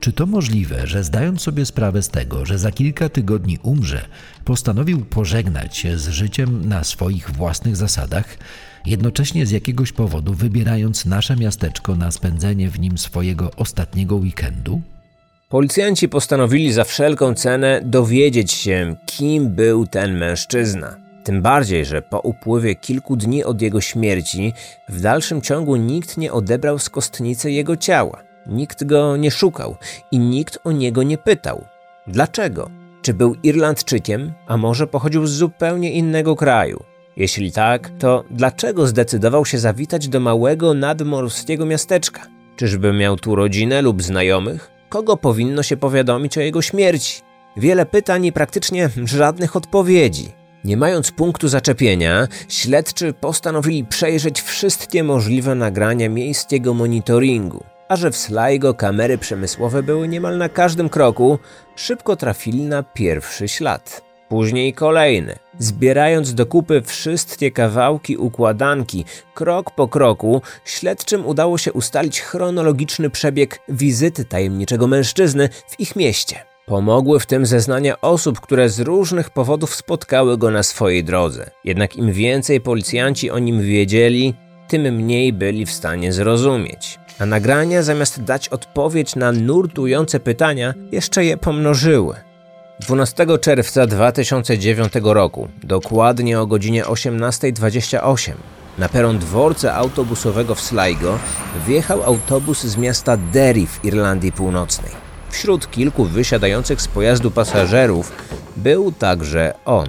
Czy 0.00 0.12
to 0.12 0.26
możliwe, 0.26 0.86
że 0.86 1.04
zdając 1.04 1.42
sobie 1.42 1.66
sprawę 1.66 2.02
z 2.02 2.08
tego, 2.08 2.46
że 2.46 2.58
za 2.58 2.72
kilka 2.72 3.08
tygodni 3.08 3.58
umrze, 3.62 4.08
postanowił 4.44 5.04
pożegnać 5.04 5.76
się 5.76 5.98
z 5.98 6.08
życiem 6.08 6.68
na 6.68 6.84
swoich 6.84 7.30
własnych 7.30 7.76
zasadach, 7.76 8.38
jednocześnie 8.86 9.46
z 9.46 9.50
jakiegoś 9.50 9.92
powodu 9.92 10.34
wybierając 10.34 11.06
nasze 11.06 11.36
miasteczko 11.36 11.96
na 11.96 12.10
spędzenie 12.10 12.70
w 12.70 12.80
nim 12.80 12.98
swojego 12.98 13.50
ostatniego 13.56 14.16
weekendu? 14.16 14.80
Policjanci 15.48 16.08
postanowili 16.08 16.72
za 16.72 16.84
wszelką 16.84 17.34
cenę 17.34 17.80
dowiedzieć 17.84 18.52
się, 18.52 18.96
kim 19.06 19.48
był 19.48 19.86
ten 19.86 20.18
mężczyzna. 20.18 20.96
Tym 21.24 21.42
bardziej, 21.42 21.84
że 21.84 22.02
po 22.02 22.20
upływie 22.20 22.74
kilku 22.74 23.16
dni 23.16 23.44
od 23.44 23.62
jego 23.62 23.80
śmierci, 23.80 24.52
w 24.88 25.00
dalszym 25.00 25.40
ciągu 25.40 25.76
nikt 25.76 26.16
nie 26.16 26.32
odebrał 26.32 26.78
z 26.78 26.90
kostnicy 26.90 27.50
jego 27.50 27.76
ciała. 27.76 28.22
Nikt 28.46 28.84
go 28.84 29.16
nie 29.16 29.30
szukał 29.30 29.76
i 30.10 30.18
nikt 30.18 30.58
o 30.64 30.72
niego 30.72 31.02
nie 31.02 31.18
pytał. 31.18 31.64
Dlaczego? 32.06 32.70
Czy 33.02 33.14
był 33.14 33.34
Irlandczykiem, 33.42 34.32
a 34.46 34.56
może 34.56 34.86
pochodził 34.86 35.26
z 35.26 35.32
zupełnie 35.32 35.92
innego 35.92 36.36
kraju? 36.36 36.82
Jeśli 37.20 37.52
tak, 37.52 37.90
to 37.98 38.24
dlaczego 38.30 38.86
zdecydował 38.86 39.44
się 39.44 39.58
zawitać 39.58 40.08
do 40.08 40.20
małego 40.20 40.74
nadmorskiego 40.74 41.66
miasteczka? 41.66 42.26
Czyżby 42.56 42.92
miał 42.92 43.16
tu 43.16 43.34
rodzinę 43.34 43.82
lub 43.82 44.02
znajomych? 44.02 44.70
Kogo 44.88 45.16
powinno 45.16 45.62
się 45.62 45.76
powiadomić 45.76 46.38
o 46.38 46.40
jego 46.40 46.62
śmierci? 46.62 47.22
Wiele 47.56 47.86
pytań 47.86 48.26
i 48.26 48.32
praktycznie 48.32 48.90
żadnych 49.04 49.56
odpowiedzi. 49.56 50.32
Nie 50.64 50.76
mając 50.76 51.10
punktu 51.10 51.48
zaczepienia, 51.48 52.28
śledczy 52.48 53.12
postanowili 53.12 53.84
przejrzeć 53.84 54.42
wszystkie 54.42 55.04
możliwe 55.04 55.54
nagrania 55.54 56.08
miejskiego 56.08 56.74
monitoringu. 56.74 57.64
A 57.88 57.96
że 57.96 58.10
w 58.10 58.16
Sligo 58.16 58.74
kamery 58.74 59.18
przemysłowe 59.18 59.82
były 59.82 60.08
niemal 60.08 60.38
na 60.38 60.48
każdym 60.48 60.88
kroku, 60.88 61.38
szybko 61.76 62.16
trafili 62.16 62.62
na 62.62 62.82
pierwszy 62.82 63.48
ślad. 63.48 64.09
Później 64.30 64.74
kolejny. 64.74 65.38
Zbierając 65.58 66.34
do 66.34 66.46
kupy 66.46 66.82
wszystkie 66.82 67.50
kawałki 67.50 68.16
układanki, 68.16 69.04
krok 69.34 69.70
po 69.70 69.88
kroku, 69.88 70.42
śledczym 70.64 71.26
udało 71.26 71.58
się 71.58 71.72
ustalić 71.72 72.20
chronologiczny 72.20 73.10
przebieg 73.10 73.60
wizyty 73.68 74.24
tajemniczego 74.24 74.86
mężczyzny 74.86 75.48
w 75.68 75.80
ich 75.80 75.96
mieście. 75.96 76.36
Pomogły 76.66 77.20
w 77.20 77.26
tym 77.26 77.46
zeznania 77.46 78.00
osób, 78.00 78.40
które 78.40 78.68
z 78.68 78.80
różnych 78.80 79.30
powodów 79.30 79.74
spotkały 79.74 80.38
go 80.38 80.50
na 80.50 80.62
swojej 80.62 81.04
drodze. 81.04 81.50
Jednak 81.64 81.96
im 81.96 82.12
więcej 82.12 82.60
policjanci 82.60 83.30
o 83.30 83.38
nim 83.38 83.62
wiedzieli, 83.62 84.34
tym 84.68 84.82
mniej 84.82 85.32
byli 85.32 85.66
w 85.66 85.72
stanie 85.72 86.12
zrozumieć. 86.12 86.98
A 87.18 87.26
nagrania, 87.26 87.82
zamiast 87.82 88.22
dać 88.22 88.48
odpowiedź 88.48 89.16
na 89.16 89.32
nurtujące 89.32 90.20
pytania, 90.20 90.74
jeszcze 90.92 91.24
je 91.24 91.36
pomnożyły. 91.36 92.29
12 92.80 93.26
czerwca 93.40 93.86
2009 93.86 94.92
roku, 95.02 95.48
dokładnie 95.62 96.40
o 96.40 96.46
godzinie 96.46 96.84
18.28, 96.84 98.32
na 98.78 98.88
peron 98.88 99.18
dworca 99.18 99.74
autobusowego 99.74 100.54
w 100.54 100.60
Sligo 100.60 101.18
wjechał 101.66 102.02
autobus 102.02 102.62
z 102.62 102.76
miasta 102.76 103.16
Derry 103.16 103.66
w 103.66 103.84
Irlandii 103.84 104.32
Północnej. 104.32 104.90
Wśród 105.30 105.70
kilku 105.70 106.04
wysiadających 106.04 106.82
z 106.82 106.88
pojazdu 106.88 107.30
pasażerów 107.30 108.12
był 108.56 108.92
także 108.92 109.54
on. 109.64 109.88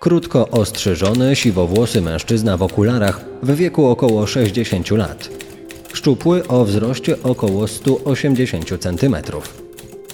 Krótko 0.00 0.48
ostrzyżony, 0.48 1.36
siwowłosy 1.36 2.00
mężczyzna 2.00 2.56
w 2.56 2.62
okularach 2.62 3.20
w 3.42 3.54
wieku 3.54 3.86
około 3.86 4.26
60 4.26 4.90
lat. 4.90 5.28
Szczupły 5.92 6.48
o 6.48 6.64
wzroście 6.64 7.22
około 7.22 7.68
180 7.68 8.78
cm. 8.80 9.16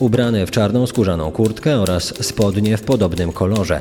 Ubrany 0.01 0.47
w 0.47 0.51
czarną 0.51 0.87
skórzaną 0.87 1.31
kurtkę 1.31 1.81
oraz 1.81 2.27
spodnie 2.27 2.77
w 2.77 2.83
podobnym 2.83 3.33
kolorze. 3.33 3.81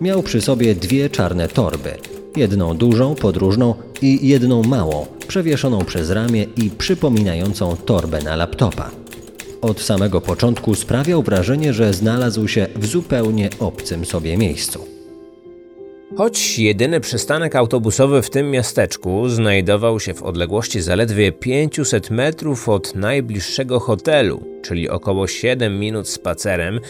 Miał 0.00 0.22
przy 0.22 0.40
sobie 0.40 0.74
dwie 0.74 1.10
czarne 1.10 1.48
torby. 1.48 1.94
Jedną 2.36 2.76
dużą, 2.76 3.14
podróżną 3.14 3.74
i 4.02 4.28
jedną 4.28 4.62
małą, 4.62 5.06
przewieszoną 5.28 5.84
przez 5.84 6.10
ramię 6.10 6.46
i 6.56 6.70
przypominającą 6.70 7.76
torbę 7.76 8.22
na 8.22 8.36
laptopa. 8.36 8.90
Od 9.60 9.80
samego 9.80 10.20
początku 10.20 10.74
sprawiał 10.74 11.22
wrażenie, 11.22 11.72
że 11.72 11.94
znalazł 11.94 12.48
się 12.48 12.66
w 12.76 12.86
zupełnie 12.86 13.50
obcym 13.60 14.04
sobie 14.04 14.36
miejscu. 14.36 15.01
Choć 16.16 16.58
jedyny 16.58 17.00
przystanek 17.00 17.56
autobusowy 17.56 18.22
w 18.22 18.30
tym 18.30 18.50
miasteczku 18.50 19.28
znajdował 19.28 20.00
się 20.00 20.14
w 20.14 20.22
odległości 20.22 20.80
zaledwie 20.80 21.32
500 21.32 22.10
metrów 22.10 22.68
od 22.68 22.94
najbliższego 22.94 23.80
hotelu, 23.80 24.44
czyli 24.62 24.88
około 24.88 25.26
7 25.26 25.78
minut 25.78 26.08
spacerem, 26.08 26.80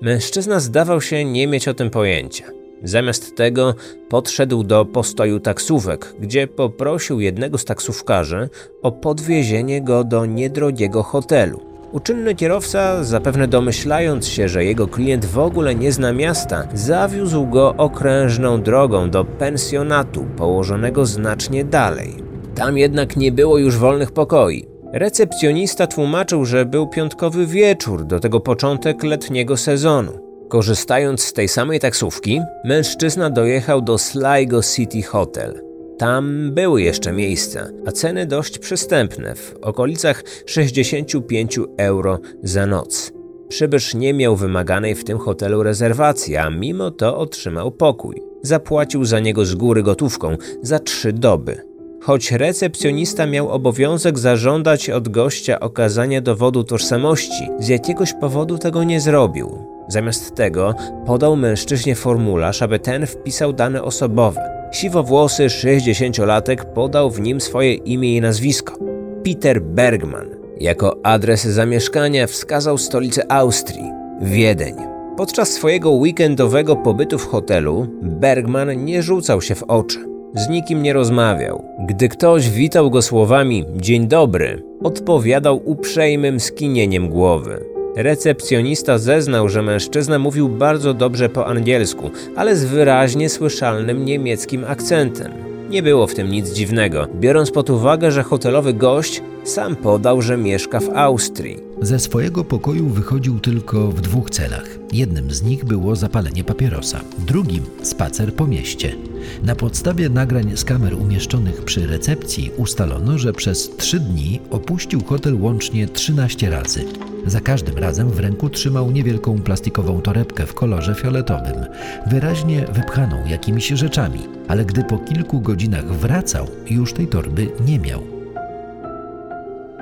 mężczyzna 0.00 0.60
zdawał 0.60 1.00
się 1.00 1.24
nie 1.24 1.46
mieć 1.46 1.68
o 1.68 1.74
tym 1.74 1.90
pojęcia. 1.90 2.44
Zamiast 2.82 3.36
tego 3.36 3.74
podszedł 4.08 4.64
do 4.64 4.84
postoju 4.84 5.40
taksówek, 5.40 6.14
gdzie 6.20 6.46
poprosił 6.46 7.20
jednego 7.20 7.58
z 7.58 7.64
taksówkarzy 7.64 8.48
o 8.82 8.92
podwiezienie 8.92 9.82
go 9.82 10.04
do 10.04 10.26
niedrogiego 10.26 11.02
hotelu. 11.02 11.71
Uczynny 11.92 12.34
kierowca, 12.34 13.04
zapewne 13.04 13.48
domyślając 13.48 14.26
się, 14.26 14.48
że 14.48 14.64
jego 14.64 14.88
klient 14.88 15.24
w 15.24 15.38
ogóle 15.38 15.74
nie 15.74 15.92
zna 15.92 16.12
miasta, 16.12 16.68
zawiózł 16.74 17.46
go 17.46 17.74
okrężną 17.76 18.62
drogą 18.62 19.10
do 19.10 19.24
pensjonatu 19.24 20.24
położonego 20.36 21.06
znacznie 21.06 21.64
dalej. 21.64 22.14
Tam 22.54 22.78
jednak 22.78 23.16
nie 23.16 23.32
było 23.32 23.58
już 23.58 23.76
wolnych 23.76 24.12
pokoi. 24.12 24.66
Recepcjonista 24.92 25.86
tłumaczył, 25.86 26.44
że 26.44 26.64
był 26.64 26.86
piątkowy 26.86 27.46
wieczór, 27.46 28.04
do 28.04 28.20
tego 28.20 28.40
początek 28.40 29.04
letniego 29.04 29.56
sezonu. 29.56 30.12
Korzystając 30.48 31.22
z 31.22 31.32
tej 31.32 31.48
samej 31.48 31.80
taksówki, 31.80 32.40
mężczyzna 32.64 33.30
dojechał 33.30 33.82
do 33.82 33.98
Sligo 33.98 34.62
City 34.62 35.02
Hotel. 35.02 35.71
Tam 36.02 36.50
były 36.52 36.82
jeszcze 36.82 37.12
miejsca, 37.12 37.66
a 37.86 37.92
ceny 37.92 38.26
dość 38.26 38.58
przystępne, 38.58 39.34
w 39.34 39.54
okolicach 39.62 40.24
65 40.46 41.60
euro 41.76 42.18
za 42.42 42.66
noc. 42.66 43.12
Przybysz 43.48 43.94
nie 43.94 44.14
miał 44.14 44.36
wymaganej 44.36 44.94
w 44.94 45.04
tym 45.04 45.18
hotelu 45.18 45.62
rezerwacji, 45.62 46.36
a 46.36 46.50
mimo 46.50 46.90
to 46.90 47.18
otrzymał 47.18 47.72
pokój. 47.72 48.22
Zapłacił 48.42 49.04
za 49.04 49.20
niego 49.20 49.44
z 49.44 49.54
góry 49.54 49.82
gotówką 49.82 50.36
za 50.62 50.78
trzy 50.78 51.12
doby. 51.12 51.60
Choć 52.00 52.32
recepcjonista 52.32 53.26
miał 53.26 53.48
obowiązek 53.48 54.18
zażądać 54.18 54.90
od 54.90 55.08
gościa 55.08 55.60
okazania 55.60 56.20
dowodu 56.20 56.64
tożsamości, 56.64 57.48
z 57.58 57.68
jakiegoś 57.68 58.12
powodu 58.20 58.58
tego 58.58 58.84
nie 58.84 59.00
zrobił. 59.00 59.58
Zamiast 59.88 60.34
tego 60.34 60.74
podał 61.06 61.36
mężczyźnie 61.36 61.94
formularz, 61.94 62.62
aby 62.62 62.78
ten 62.78 63.06
wpisał 63.06 63.52
dane 63.52 63.82
osobowe. 63.82 64.61
Siwowłosy 64.72 65.46
60-latek 65.46 66.64
podał 66.64 67.10
w 67.10 67.20
nim 67.20 67.40
swoje 67.40 67.74
imię 67.74 68.16
i 68.16 68.20
nazwisko 68.20 68.78
Peter 69.24 69.62
Bergman. 69.62 70.26
Jako 70.60 70.96
adres 71.02 71.44
zamieszkania 71.44 72.26
wskazał 72.26 72.78
stolicę 72.78 73.32
Austrii 73.32 73.90
Wiedeń. 74.20 74.74
Podczas 75.16 75.48
swojego 75.52 75.90
weekendowego 75.90 76.76
pobytu 76.76 77.18
w 77.18 77.26
hotelu 77.26 77.86
Bergman 78.02 78.84
nie 78.84 79.02
rzucał 79.02 79.42
się 79.42 79.54
w 79.54 79.62
oczy. 79.62 79.98
Z 80.34 80.48
nikim 80.48 80.82
nie 80.82 80.92
rozmawiał. 80.92 81.64
Gdy 81.88 82.08
ktoś 82.08 82.50
witał 82.50 82.90
go 82.90 83.02
słowami 83.02 83.64
dzień 83.76 84.08
dobry, 84.08 84.62
odpowiadał 84.84 85.62
uprzejmym 85.64 86.40
skinieniem 86.40 87.08
głowy. 87.08 87.71
Recepcjonista 87.96 88.98
zeznał, 88.98 89.48
że 89.48 89.62
mężczyzna 89.62 90.18
mówił 90.18 90.48
bardzo 90.48 90.94
dobrze 90.94 91.28
po 91.28 91.46
angielsku, 91.46 92.10
ale 92.36 92.56
z 92.56 92.64
wyraźnie 92.64 93.28
słyszalnym 93.28 94.04
niemieckim 94.04 94.64
akcentem. 94.64 95.32
Nie 95.70 95.82
było 95.82 96.06
w 96.06 96.14
tym 96.14 96.30
nic 96.30 96.52
dziwnego, 96.52 97.06
biorąc 97.14 97.50
pod 97.50 97.70
uwagę, 97.70 98.10
że 98.10 98.22
hotelowy 98.22 98.74
gość 98.74 99.22
sam 99.44 99.76
podał, 99.76 100.22
że 100.22 100.36
mieszka 100.36 100.80
w 100.80 100.90
Austrii. 100.96 101.71
Ze 101.82 101.98
swojego 101.98 102.44
pokoju 102.44 102.88
wychodził 102.88 103.40
tylko 103.40 103.88
w 103.88 104.00
dwóch 104.00 104.30
celach. 104.30 104.64
Jednym 104.92 105.30
z 105.30 105.42
nich 105.42 105.64
było 105.64 105.96
zapalenie 105.96 106.44
papierosa, 106.44 107.00
drugim 107.18 107.62
spacer 107.82 108.34
po 108.34 108.46
mieście. 108.46 108.96
Na 109.42 109.54
podstawie 109.54 110.08
nagrań 110.08 110.56
z 110.56 110.64
kamer 110.64 110.94
umieszczonych 110.94 111.64
przy 111.64 111.86
recepcji 111.86 112.50
ustalono, 112.56 113.18
że 113.18 113.32
przez 113.32 113.70
trzy 113.76 114.00
dni 114.00 114.40
opuścił 114.50 115.04
hotel 115.04 115.40
łącznie 115.40 115.88
13 115.88 116.50
razy. 116.50 116.84
Za 117.26 117.40
każdym 117.40 117.78
razem 117.78 118.10
w 118.10 118.20
ręku 118.20 118.50
trzymał 118.50 118.90
niewielką 118.90 119.38
plastikową 119.38 120.00
torebkę 120.00 120.46
w 120.46 120.54
kolorze 120.54 120.94
fioletowym, 120.94 121.66
wyraźnie 122.06 122.66
wypchaną 122.72 123.26
jakimiś 123.26 123.68
rzeczami, 123.68 124.20
ale 124.48 124.64
gdy 124.64 124.84
po 124.84 124.98
kilku 124.98 125.40
godzinach 125.40 125.86
wracał, 125.92 126.46
już 126.70 126.92
tej 126.92 127.06
torby 127.06 127.48
nie 127.66 127.78
miał. 127.78 128.11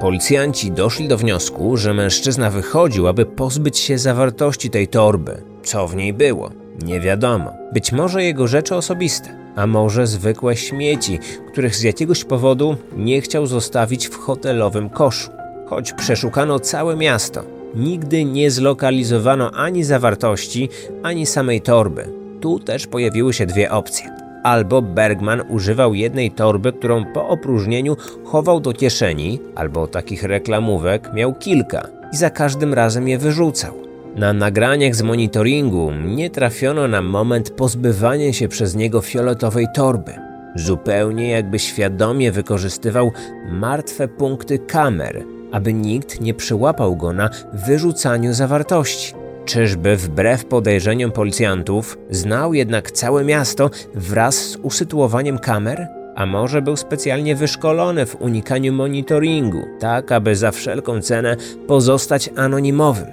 Policjanci 0.01 0.73
doszli 0.73 1.09
do 1.09 1.19
wniosku, 1.19 1.77
że 1.77 1.95
mężczyzna 1.95 2.51
wychodził, 2.51 3.09
aby 3.09 3.27
pozbyć 3.27 3.79
się 3.79 3.99
zawartości 3.99 4.71
tej 4.71 4.89
torby. 4.89 5.43
Co 5.63 5.89
w 5.89 5.97
niej 5.97 6.13
było? 6.13 6.51
Nie 6.83 7.01
wiadomo. 7.01 7.53
Być 7.73 7.93
może 7.93 8.25
jego 8.25 8.47
rzeczy 8.47 8.75
osobiste, 8.75 9.37
a 9.57 9.67
może 9.67 10.07
zwykłe 10.07 10.57
śmieci, 10.57 11.19
których 11.53 11.77
z 11.77 11.83
jakiegoś 11.83 12.25
powodu 12.25 12.77
nie 12.97 13.21
chciał 13.21 13.47
zostawić 13.47 14.09
w 14.09 14.17
hotelowym 14.17 14.91
koszu. 14.91 15.31
Choć 15.67 15.93
przeszukano 15.93 16.61
całe 16.61 16.97
miasto, 16.97 17.43
nigdy 17.75 18.25
nie 18.25 18.51
zlokalizowano 18.51 19.51
ani 19.51 19.85
zawartości, 19.85 20.69
ani 21.03 21.27
samej 21.27 21.61
torby. 21.61 22.13
Tu 22.41 22.59
też 22.59 22.87
pojawiły 22.87 23.33
się 23.33 23.47
dwie 23.47 23.71
opcje. 23.71 24.20
Albo 24.43 24.83
Bergman 24.83 25.43
używał 25.49 25.95
jednej 25.95 26.31
torby, 26.31 26.73
którą 26.73 27.05
po 27.05 27.29
opróżnieniu 27.29 27.97
chował 28.25 28.61
do 28.61 28.73
kieszeni, 28.73 29.41
albo 29.55 29.87
takich 29.87 30.23
reklamówek 30.23 31.11
miał 31.15 31.35
kilka 31.35 31.89
i 32.13 32.17
za 32.17 32.31
każdym 32.31 32.75
razem 32.75 33.09
je 33.09 33.19
wyrzucał. 33.19 33.75
Na 34.17 34.33
nagraniach 34.33 34.95
z 34.95 35.03
monitoringu 35.03 35.93
nie 35.93 36.31
trafiono 36.31 36.89
na 36.89 37.03
moment 37.03 37.51
pozbywania 37.51 38.33
się 38.33 38.49
przez 38.49 38.77
niego 38.77 39.01
fioletowej 39.01 39.67
torby. 39.75 40.13
Zupełnie 40.55 41.31
jakby 41.31 41.59
świadomie 41.59 42.33
wykorzystywał 42.33 43.13
martwe 43.51 44.09
punkty 44.09 44.59
kamer, 44.59 45.25
aby 45.53 45.73
nikt 45.73 46.21
nie 46.21 46.35
przyłapał 46.35 46.97
go 46.97 47.13
na 47.13 47.31
wyrzucaniu 47.53 48.33
zawartości. 48.33 49.20
Czyżby 49.51 49.97
wbrew 49.97 50.45
podejrzeniom 50.45 51.13
policjantów 51.13 51.99
znał 52.11 52.55
jednak 52.55 52.91
całe 52.91 53.25
miasto 53.25 53.71
wraz 53.95 54.37
z 54.37 54.57
usytuowaniem 54.57 55.39
kamer? 55.39 55.87
A 56.17 56.27
może 56.27 56.63
był 56.63 56.77
specjalnie 56.77 57.37
wyszkolony 57.37 58.07
w 58.07 58.23
unikaniu 58.23 58.73
monitoringu, 58.73 59.63
tak 59.81 60.13
aby 60.13 60.37
za 60.37 60.51
wszelką 60.51 61.01
cenę 61.03 61.37
pozostać 61.67 62.31
anonimowym? 62.37 63.07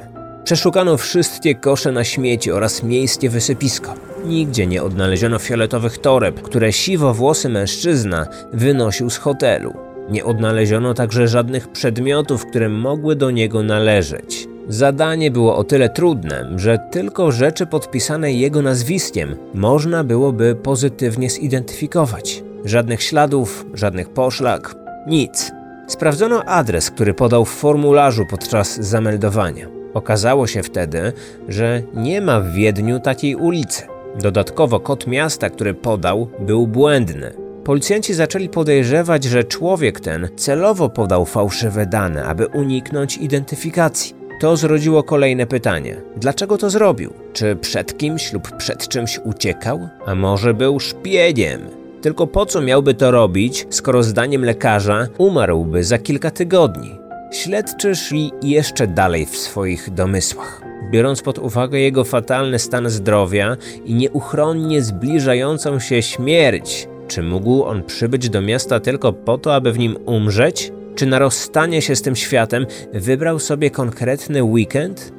Przeszukano 0.44 0.98
wszystkie 0.98 1.56
kosze 1.56 1.91
na 1.91 2.03
śmieci 2.03 2.51
oraz 2.51 2.84
miejskie 2.84 3.29
wysypisko. 3.29 3.94
Nigdzie 4.25 4.67
nie 4.67 4.84
odnaleziono 4.84 5.39
fioletowych 5.39 5.98
toreb, 5.98 6.41
które 6.41 6.74
siwowłosy 6.74 7.50
mężczyzna 7.50 8.27
wynosił 8.53 9.10
z 9.10 9.17
hotelu. 9.17 9.74
Nie 10.10 10.25
odnaleziono 10.25 10.94
także 10.94 11.27
żadnych 11.27 11.67
przedmiotów, 11.67 12.46
które 12.46 12.70
mogły 12.70 13.15
do 13.15 13.32
niego 13.32 13.63
należeć. 13.63 14.48
Zadanie 14.67 15.31
było 15.31 15.57
o 15.57 15.63
tyle 15.63 15.89
trudne, 15.89 16.50
że 16.55 16.79
tylko 16.91 17.31
rzeczy 17.31 17.65
podpisane 17.65 18.31
jego 18.31 18.62
nazwiskiem 18.62 19.36
można 19.53 20.03
byłoby 20.03 20.55
pozytywnie 20.55 21.29
zidentyfikować. 21.29 22.43
Żadnych 22.65 23.03
śladów, 23.03 23.65
żadnych 23.74 24.09
poszlak, 24.09 24.75
nic. 25.07 25.51
Sprawdzono 25.88 26.43
adres, 26.43 26.91
który 26.91 27.13
podał 27.13 27.45
w 27.45 27.50
formularzu 27.50 28.25
podczas 28.29 28.75
zameldowania. 28.75 29.67
Okazało 29.93 30.47
się 30.47 30.63
wtedy, 30.63 31.13
że 31.47 31.81
nie 31.93 32.21
ma 32.21 32.39
w 32.39 32.51
Wiedniu 32.51 33.00
takiej 33.00 33.36
ulicy. 33.36 33.83
Dodatkowo 34.21 34.79
kod 34.79 35.07
miasta, 35.07 35.50
który 35.50 35.74
podał, 35.74 36.27
był 36.39 36.67
błędny. 36.67 37.33
Policjanci 37.63 38.13
zaczęli 38.13 38.50
podejrzewać, 38.50 39.24
że 39.24 39.43
człowiek 39.43 40.00
ten 40.00 40.29
celowo 40.36 40.89
podał 40.89 41.25
fałszywe 41.25 41.86
dane, 41.86 42.25
aby 42.25 42.47
uniknąć 42.47 43.17
identyfikacji. 43.17 44.16
To 44.39 44.58
zrodziło 44.58 45.03
kolejne 45.03 45.45
pytanie: 45.45 46.02
dlaczego 46.17 46.58
to 46.58 46.69
zrobił? 46.69 47.13
Czy 47.34 47.56
przed 47.56 47.97
kimś 47.97 48.34
lub 48.34 48.52
przed 48.58 48.88
czymś 48.88 49.19
uciekał? 49.23 49.89
A 50.06 50.15
może 50.15 50.54
był 50.54 50.80
szpiegiem? 50.80 51.62
Tylko 52.02 52.28
po 52.28 52.45
co 52.45 52.62
miałby 52.62 52.93
to 52.93 53.12
robić, 53.12 53.67
skoro 53.69 54.04
zdaniem 54.04 54.45
lekarza 54.45 55.08
umarłby 55.17 55.84
za 55.84 55.97
kilka 55.97 56.32
tygodni? 56.32 57.00
Śledczy 57.32 57.95
szli 57.95 58.32
jeszcze 58.41 58.88
dalej 58.88 59.26
w 59.26 59.38
swoich 59.38 59.93
domysłach. 59.93 60.62
Biorąc 60.91 61.21
pod 61.21 61.39
uwagę 61.39 61.80
jego 61.80 62.04
fatalny 62.04 62.60
stan 62.60 62.89
zdrowia 62.89 63.58
i 63.86 63.93
nieuchronnie 63.93 64.82
zbliżającą 64.82 65.80
się 65.80 66.02
śmierć, 66.02 66.88
czy 67.08 67.23
mógł 67.23 67.63
on 67.63 67.84
przybyć 67.84 68.30
do 68.30 68.41
miasta 68.41 68.80
tylko 68.80 69.13
po 69.13 69.38
to, 69.38 69.56
aby 69.56 69.71
w 69.71 69.80
nim 69.80 69.97
umrzeć? 70.06 70.71
Czy 70.97 71.05
na 71.05 71.19
rozstanie 71.19 71.81
się 71.81 71.95
z 71.95 72.01
tym 72.01 72.15
światem 72.15 72.65
wybrał 72.93 73.39
sobie 73.39 73.71
konkretny 73.71 74.43
weekend? 74.43 75.12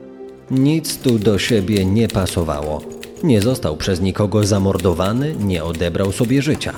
Nic 0.50 0.98
tu 0.98 1.18
do 1.18 1.38
siebie 1.38 1.84
nie 1.84 2.08
pasowało. 2.08 2.82
Nie 3.22 3.42
został 3.42 3.76
przez 3.76 4.00
nikogo 4.00 4.44
zamordowany, 4.44 5.34
nie 5.40 5.64
odebrał 5.64 6.12
sobie 6.12 6.42
życia. 6.42 6.74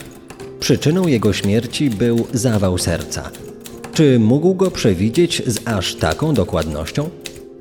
Przyczyną 0.61 1.07
jego 1.07 1.33
śmierci 1.33 1.91
był 1.91 2.27
zawał 2.33 2.79
serca. 2.79 3.31
Czy 3.95 4.19
mógł 4.19 4.55
go 4.55 4.71
przewidzieć 4.71 5.43
z 5.47 5.69
aż 5.69 5.95
taką 5.95 6.35
dokładnością? 6.35 7.11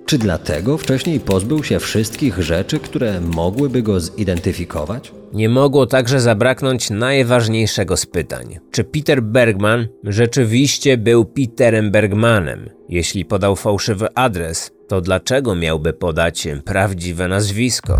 Czy 0.09 0.17
dlatego 0.17 0.77
wcześniej 0.77 1.19
pozbył 1.19 1.63
się 1.63 1.79
wszystkich 1.79 2.39
rzeczy, 2.39 2.79
które 2.79 3.21
mogłyby 3.21 3.81
go 3.81 3.99
zidentyfikować? 3.99 5.11
Nie 5.33 5.49
mogło 5.49 5.85
także 5.85 6.21
zabraknąć 6.21 6.89
najważniejszego 6.89 7.97
z 7.97 8.05
pytań. 8.05 8.59
Czy 8.71 8.83
Peter 8.83 9.23
Bergman 9.23 9.87
rzeczywiście 10.03 10.97
był 10.97 11.25
Peterem 11.25 11.91
Bergmanem? 11.91 12.69
Jeśli 12.87 13.25
podał 13.25 13.55
fałszywy 13.55 14.07
adres, 14.15 14.71
to 14.87 15.01
dlaczego 15.01 15.55
miałby 15.55 15.93
podać 15.93 16.47
prawdziwe 16.65 17.27
nazwisko? 17.27 17.99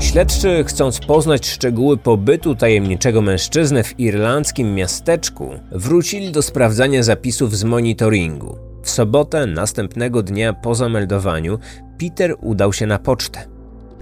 Śledczy, 0.00 0.64
chcąc 0.64 0.98
poznać 0.98 1.48
szczegóły 1.48 1.96
pobytu 1.96 2.54
tajemniczego 2.54 3.22
mężczyzny 3.22 3.84
w 3.84 4.00
irlandzkim 4.00 4.74
miasteczku, 4.74 5.50
wrócili 5.72 6.32
do 6.32 6.42
sprawdzania 6.42 7.02
zapisów 7.02 7.56
z 7.56 7.64
monitoringu. 7.64 8.67
W 8.88 8.90
sobotę 8.90 9.46
następnego 9.46 10.22
dnia 10.22 10.52
po 10.52 10.74
zameldowaniu 10.74 11.58
Peter 11.98 12.34
udał 12.40 12.72
się 12.72 12.86
na 12.86 12.98
pocztę. 12.98 13.46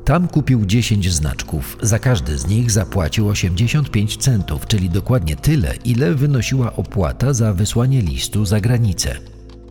Tam 0.04 0.28
kupił 0.28 0.66
10 0.66 1.12
znaczków. 1.12 1.76
Za 1.82 1.98
każdy 1.98 2.38
z 2.38 2.46
nich 2.46 2.70
zapłacił 2.70 3.28
85 3.28 4.16
centów, 4.16 4.66
czyli 4.66 4.90
dokładnie 4.90 5.36
tyle, 5.36 5.74
ile 5.84 6.14
wynosiła 6.14 6.76
opłata 6.76 7.32
za 7.32 7.52
wysłanie 7.52 8.02
listu 8.02 8.44
za 8.44 8.60
granicę. 8.60 9.16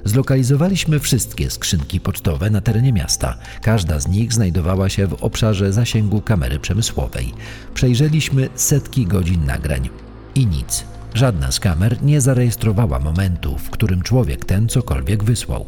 Zlokalizowaliśmy 0.06 1.00
wszystkie 1.00 1.50
skrzynki 1.50 2.00
pocztowe 2.00 2.50
na 2.50 2.62
terenie 2.62 2.94
miasta. 2.94 3.38
Każda 3.62 4.00
z 4.00 4.08
nich 4.08 4.34
znajdowała 4.34 4.90
się 4.90 5.08
w 5.08 5.24
obszarze 5.24 5.74
zasięgu 5.74 6.22
kamery 6.22 6.60
przemysłowej. 6.60 7.34
Przejrzeliśmy 7.74 8.50
setki 8.56 9.06
godzin 9.06 9.46
nagrań. 9.46 9.90
I 10.36 10.48
nic. 10.48 10.95
Żadna 11.16 11.52
z 11.52 11.60
kamer 11.60 12.04
nie 12.04 12.22
zarejestrowała 12.22 13.00
momentu, 13.00 13.58
w 13.58 13.70
którym 13.70 14.02
człowiek 14.02 14.46
ten 14.46 14.68
cokolwiek 14.68 15.24
wysłał. 15.24 15.66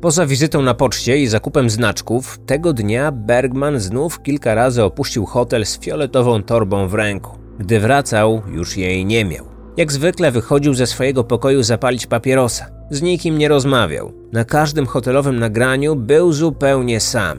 Poza 0.00 0.26
wizytą 0.26 0.62
na 0.62 0.74
poczcie 0.74 1.18
i 1.18 1.26
zakupem 1.26 1.70
znaczków, 1.70 2.38
tego 2.46 2.72
dnia 2.72 3.12
Bergman 3.12 3.80
znów 3.80 4.22
kilka 4.22 4.54
razy 4.54 4.84
opuścił 4.84 5.26
hotel 5.26 5.66
z 5.66 5.78
fioletową 5.78 6.42
torbą 6.42 6.88
w 6.88 6.94
ręku. 6.94 7.38
Gdy 7.58 7.80
wracał, 7.80 8.42
już 8.52 8.76
jej 8.76 9.06
nie 9.06 9.24
miał. 9.24 9.44
Jak 9.76 9.92
zwykle 9.92 10.30
wychodził 10.30 10.74
ze 10.74 10.86
swojego 10.86 11.24
pokoju 11.24 11.62
zapalić 11.62 12.06
papierosa. 12.06 12.66
Z 12.90 13.02
nikim 13.02 13.38
nie 13.38 13.48
rozmawiał. 13.48 14.12
Na 14.32 14.44
każdym 14.44 14.86
hotelowym 14.86 15.38
nagraniu 15.38 15.96
był 15.96 16.32
zupełnie 16.32 17.00
sam. 17.00 17.38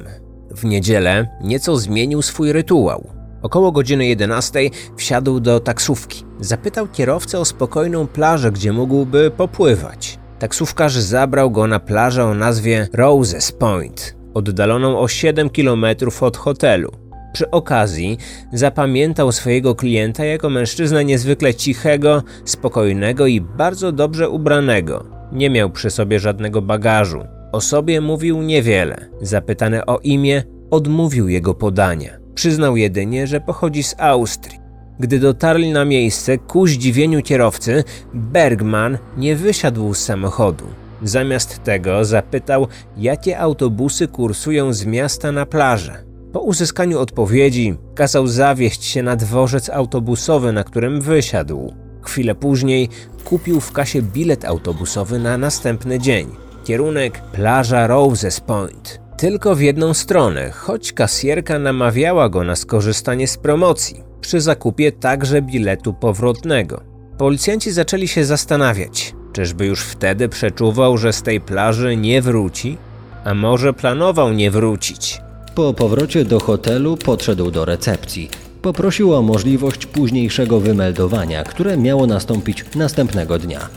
W 0.52 0.65
niedzielę 0.65 1.28
nieco 1.41 1.78
zmienił 1.78 2.22
swój 2.22 2.54
rytuał. 2.54 3.18
Około 3.41 3.71
godziny 3.71 4.08
11 4.08 4.60
wsiadł 4.97 5.39
do 5.39 5.60
taksówki. 5.60 6.23
Zapytał 6.39 6.88
kierowcę 6.88 7.39
o 7.39 7.45
spokojną 7.45 8.08
plażę, 8.08 8.52
gdzie 8.52 8.73
mógłby 8.73 9.32
popływać. 9.38 10.19
Taksówkarz 10.39 10.93
zabrał 10.93 11.52
go 11.52 11.67
na 11.67 11.80
plażę 11.80 12.25
o 12.25 12.34
nazwie 12.34 12.88
Roses 12.93 13.52
Point, 13.52 14.15
oddaloną 14.34 14.99
o 14.99 15.08
7 15.08 15.49
km 15.49 15.86
od 16.21 16.38
hotelu. 16.38 16.91
Przy 17.34 17.52
okazji 17.52 18.17
zapamiętał 18.54 19.32
swojego 19.32 19.75
klienta 19.75 20.25
jako 20.25 20.49
mężczyznę 20.49 21.06
niezwykle 21.06 21.54
cichego, 21.54 22.23
spokojnego 22.45 23.28
i 23.28 23.41
bardzo 23.41 23.91
dobrze 23.91 24.30
ubranego. 24.30 25.06
Nie 25.32 25.49
miał 25.49 25.69
przy 25.69 25.89
sobie 25.89 26.19
żadnego 26.19 26.62
bagażu. 26.62 27.23
O 27.52 27.62
sobie 27.62 28.02
mówił 28.02 28.41
niewiele. 28.41 29.10
Zapytany 29.21 29.86
o 29.86 29.99
imię, 30.04 30.43
odmówił 30.71 31.30
jego 31.30 31.54
podania. 31.54 32.19
Przyznał 32.39 32.78
jedynie, 32.78 33.28
że 33.28 33.41
pochodzi 33.41 33.84
z 33.84 33.95
Austrii. 33.97 34.60
Gdy 34.99 35.19
dotarli 35.19 35.71
na 35.71 35.86
miejsce, 35.86 36.38
ku 36.38 36.67
zdziwieniu 36.67 37.21
kierowcy, 37.21 37.84
Bergman 38.13 38.97
nie 39.17 39.36
wysiadł 39.36 39.93
z 39.93 39.99
samochodu. 39.99 40.65
Zamiast 41.04 41.63
tego 41.63 42.06
zapytał, 42.06 42.67
jakie 42.97 43.39
autobusy 43.39 44.08
kursują 44.08 44.73
z 44.73 44.86
miasta 44.86 45.32
na 45.32 45.45
plażę. 45.45 46.04
Po 46.34 46.39
uzyskaniu 46.39 46.99
odpowiedzi 46.99 47.78
kazał 47.95 48.28
zawieźć 48.28 48.84
się 48.84 49.04
na 49.04 49.15
dworzec 49.15 49.69
autobusowy, 49.69 50.54
na 50.54 50.63
którym 50.63 51.02
wysiadł. 51.02 51.73
Chwilę 52.02 52.36
później 52.36 52.89
kupił 53.25 53.60
w 53.60 53.71
kasie 53.71 54.02
bilet 54.02 54.45
autobusowy 54.45 55.19
na 55.19 55.38
następny 55.38 55.99
dzień. 55.99 56.28
Kierunek 56.63 57.21
plaża 57.21 57.88
Roses 57.88 58.39
Point. 58.39 59.09
Tylko 59.19 59.55
w 59.55 59.62
jedną 59.62 59.93
stronę, 59.93 60.51
choć 60.51 60.93
kasjerka 60.93 61.60
namawiała 61.60 62.29
go 62.29 62.43
na 62.43 62.55
skorzystanie 62.55 63.27
z 63.27 63.38
promocji. 63.38 64.03
Przy 64.21 64.41
zakupie 64.41 64.91
także 64.91 65.41
biletu 65.41 65.93
powrotnego. 65.93 66.82
Policjanci 67.17 67.71
zaczęli 67.71 68.08
się 68.08 68.25
zastanawiać, 68.25 69.15
czyżby 69.34 69.65
już 69.65 69.82
wtedy 69.82 70.29
przeczuwał, 70.29 70.97
że 70.97 71.13
z 71.13 71.21
tej 71.21 71.41
plaży 71.41 71.97
nie 71.97 72.21
wróci? 72.21 72.77
A 73.23 73.34
może 73.34 73.73
planował 73.73 74.34
nie 74.34 74.51
wrócić? 74.51 75.21
Po 75.55 75.73
powrocie 75.73 76.25
do 76.25 76.39
hotelu 76.39 76.97
podszedł 76.97 77.51
do 77.51 77.65
recepcji. 77.65 78.29
Poprosił 78.62 79.13
o 79.13 79.21
możliwość 79.21 79.86
późniejszego 79.86 80.60
wymeldowania, 80.60 81.43
które 81.43 81.77
miało 81.77 82.08
nastąpić 82.08 82.65
następnego 82.75 83.39
dnia. 83.39 83.69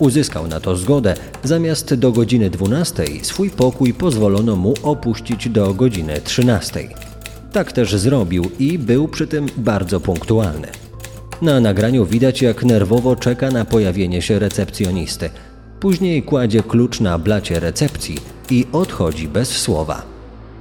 Uzyskał 0.00 0.46
na 0.46 0.60
to 0.60 0.76
zgodę, 0.76 1.14
zamiast 1.44 1.94
do 1.94 2.12
godziny 2.12 2.50
12 2.50 3.04
swój 3.22 3.50
pokój 3.50 3.94
pozwolono 3.94 4.56
mu 4.56 4.74
opuścić 4.82 5.48
do 5.48 5.74
godziny 5.74 6.20
13. 6.24 6.88
Tak 7.52 7.72
też 7.72 7.96
zrobił 7.96 8.50
i 8.58 8.78
był 8.78 9.08
przy 9.08 9.26
tym 9.26 9.46
bardzo 9.56 10.00
punktualny. 10.00 10.68
Na 11.42 11.60
nagraniu 11.60 12.06
widać, 12.06 12.42
jak 12.42 12.64
nerwowo 12.64 13.16
czeka 13.16 13.50
na 13.50 13.64
pojawienie 13.64 14.22
się 14.22 14.38
recepcjonisty. 14.38 15.30
Później 15.80 16.22
kładzie 16.22 16.62
klucz 16.62 17.00
na 17.00 17.18
blacie 17.18 17.60
recepcji 17.60 18.18
i 18.50 18.66
odchodzi 18.72 19.28
bez 19.28 19.48
słowa. 19.48 20.02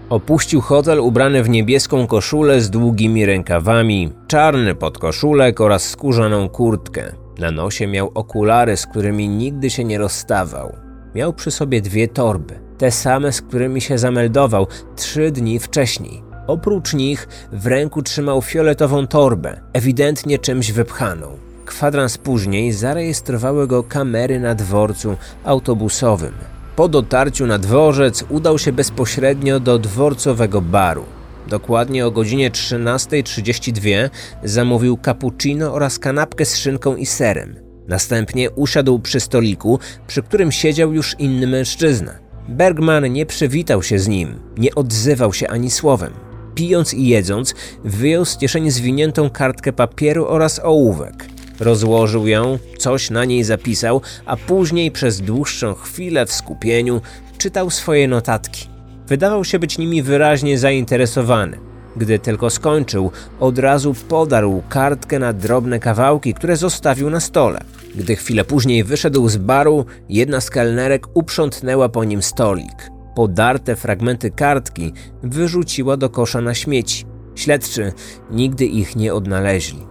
Opuścił 0.10 0.62
hotel 0.62 0.99
ubrany 0.99 1.43
w 1.43 1.49
niebieską 1.49 2.08
koszulę 2.08 2.62
z 2.62 2.69
długimi 2.69 3.25
rękawami, 3.25 4.12
czarny 4.28 4.75
podkoszulek 4.75 5.62
oraz 5.62 5.89
skórzaną 5.89 6.49
kurtkę. 6.49 7.18
Na 7.39 7.52
nosie 7.52 7.88
miał 7.88 8.12
okulary, 8.13 8.78
z 8.78 8.86
którymi 8.86 9.30
nigdy 9.30 9.69
się 9.69 9.84
nie 9.84 9.97
rozstawał. 9.97 10.75
Miał 11.15 11.34
przy 11.34 11.52
sobie 11.52 11.82
dwie 11.82 12.08
torby, 12.08 12.60
te 12.78 12.91
same, 12.91 13.32
z 13.32 13.41
którymi 13.41 13.82
się 13.82 13.97
zameldował 13.97 14.67
trzy 14.95 15.32
dni 15.32 15.60
wcześniej. 15.60 16.23
Oprócz 16.47 16.93
nich 16.93 17.28
w 17.52 17.67
ręku 17.67 18.02
trzymał 18.02 18.41
fioletową 18.41 19.08
torbę, 19.08 19.62
ewidentnie 19.73 20.39
czymś 20.39 20.71
wypchaną. 20.71 21.28
Kwadrans 21.65 22.17
później 22.17 22.71
zarejestrowały 22.71 23.67
go 23.67 23.84
kamery 23.84 24.39
na 24.39 24.56
dworcu 24.56 25.17
autobusowym. 25.43 26.34
Po 26.75 26.88
dotarciu 26.88 27.45
na 27.47 27.58
dworzec 27.58 28.25
udał 28.30 28.60
się 28.60 28.71
bezpośrednio 28.71 29.60
do 29.60 29.80
dworcowego 29.80 30.62
baru. 30.62 31.18
Dokładnie 31.49 32.05
o 32.05 32.12
godzinie 32.12 32.51
13.32 32.51 34.09
zamówił 34.43 34.99
cappuccino 35.05 35.73
oraz 35.73 35.99
kanapkę 35.99 36.45
z 36.45 36.57
szynką 36.57 36.95
i 36.95 37.05
serem. 37.05 37.55
Następnie 37.88 38.51
usiadł 38.51 38.99
przy 38.99 39.19
stoliku, 39.19 39.79
przy 40.07 40.23
którym 40.23 40.51
siedział 40.51 40.93
już 40.93 41.15
inny 41.19 41.47
mężczyzna. 41.47 42.19
Bergman 42.47 43.13
nie 43.13 43.25
przywitał 43.25 43.83
się 43.83 43.99
z 43.99 44.07
nim, 44.07 44.39
nie 44.57 44.75
odzywał 44.75 45.33
się 45.33 45.47
ani 45.47 45.71
słowem. 45.71 46.13
Pijąc 46.55 46.93
i 46.93 47.07
jedząc, 47.07 47.55
wyjął 47.83 48.25
z 48.25 48.38
kieszeni 48.38 48.71
zwiniętą 48.71 49.29
kartkę 49.29 49.73
papieru 49.73 50.25
oraz 50.27 50.59
ołówek. 50.63 51.25
Rozłożył 51.59 52.27
ją, 52.27 52.59
coś 52.77 53.09
na 53.09 53.25
niej 53.25 53.43
zapisał, 53.43 54.01
a 54.25 54.38
później 54.38 54.91
przez 54.91 55.21
dłuższą 55.21 55.73
chwilę 55.73 56.25
w 56.25 56.33
skupieniu 56.33 57.01
czytał 57.38 57.69
swoje 57.69 58.07
notatki. 58.07 58.79
Wydawał 59.10 59.43
się 59.45 59.60
być 59.60 59.78
nimi 59.78 60.04
wyraźnie 60.04 60.58
zainteresowany. 60.58 61.58
Gdy 61.98 62.19
tylko 62.19 62.50
skończył, 62.50 63.12
od 63.39 63.60
razu 63.60 63.95
podarł 64.10 64.63
kartkę 64.69 65.19
na 65.19 65.34
drobne 65.34 65.80
kawałki, 65.80 66.34
które 66.34 66.58
zostawił 66.58 67.10
na 67.10 67.19
stole. 67.19 67.60
Gdy 67.95 68.15
chwilę 68.15 68.43
później 68.43 68.84
wyszedł 68.84 69.30
z 69.30 69.38
baru, 69.38 69.86
jedna 70.10 70.41
z 70.41 70.50
kelnerek 70.50 71.08
uprzątnęła 71.13 71.89
po 71.89 72.04
nim 72.04 72.22
stolik. 72.22 72.91
Podarte 73.15 73.76
fragmenty 73.76 74.32
kartki 74.32 74.93
wyrzuciła 75.24 75.98
do 75.98 76.10
kosza 76.10 76.41
na 76.41 76.54
śmieci. 76.54 77.06
Śledczy 77.36 77.93
nigdy 78.32 78.65
ich 78.65 78.95
nie 78.95 79.13
odnaleźli. 79.13 79.88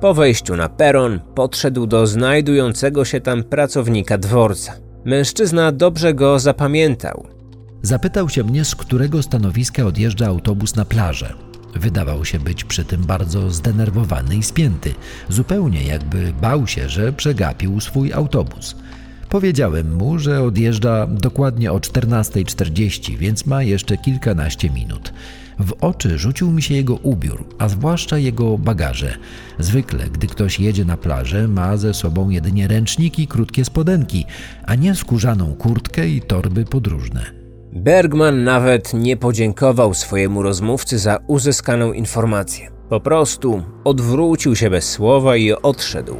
Po 0.00 0.14
wejściu 0.14 0.56
na 0.56 0.68
peron 0.68 1.20
podszedł 1.34 1.86
do 1.86 2.06
znajdującego 2.06 3.04
się 3.04 3.20
tam 3.20 3.44
pracownika 3.44 4.18
dworca. 4.18 4.72
Mężczyzna 5.04 5.72
dobrze 5.72 6.14
go 6.14 6.38
zapamiętał. 6.38 7.35
Zapytał 7.86 8.28
się 8.28 8.44
mnie, 8.44 8.64
z 8.64 8.74
którego 8.74 9.22
stanowiska 9.22 9.84
odjeżdża 9.84 10.26
autobus 10.26 10.76
na 10.76 10.84
plażę. 10.84 11.34
Wydawał 11.74 12.24
się 12.24 12.38
być 12.38 12.64
przy 12.64 12.84
tym 12.84 13.04
bardzo 13.04 13.50
zdenerwowany 13.50 14.36
i 14.36 14.42
spięty, 14.42 14.94
zupełnie 15.28 15.82
jakby 15.82 16.32
bał 16.42 16.66
się, 16.66 16.88
że 16.88 17.12
przegapił 17.12 17.80
swój 17.80 18.12
autobus. 18.12 18.76
Powiedziałem 19.28 19.94
mu, 19.94 20.18
że 20.18 20.42
odjeżdża 20.42 21.06
dokładnie 21.06 21.72
o 21.72 21.78
14.40, 21.78 23.16
więc 23.16 23.46
ma 23.46 23.62
jeszcze 23.62 23.96
kilkanaście 23.96 24.70
minut. 24.70 25.12
W 25.58 25.72
oczy 25.80 26.18
rzucił 26.18 26.50
mi 26.50 26.62
się 26.62 26.74
jego 26.74 26.96
ubiór, 26.96 27.46
a 27.58 27.68
zwłaszcza 27.68 28.18
jego 28.18 28.58
bagaże. 28.58 29.16
Zwykle, 29.58 30.04
gdy 30.10 30.26
ktoś 30.26 30.60
jedzie 30.60 30.84
na 30.84 30.96
plażę, 30.96 31.48
ma 31.48 31.76
ze 31.76 31.94
sobą 31.94 32.30
jedynie 32.30 32.68
ręczniki 32.68 33.26
krótkie 33.26 33.64
spodenki, 33.64 34.24
a 34.64 34.74
nie 34.74 34.94
skórzaną 34.94 35.54
kurtkę 35.54 36.08
i 36.08 36.22
torby 36.22 36.64
podróżne. 36.64 37.45
Bergman 37.76 38.44
nawet 38.44 38.94
nie 38.94 39.16
podziękował 39.16 39.94
swojemu 39.94 40.42
rozmówcy 40.42 40.98
za 40.98 41.18
uzyskaną 41.26 41.92
informację. 41.92 42.70
Po 42.88 43.00
prostu 43.00 43.62
odwrócił 43.84 44.56
się 44.56 44.70
bez 44.70 44.90
słowa 44.90 45.36
i 45.36 45.52
odszedł. 45.52 46.16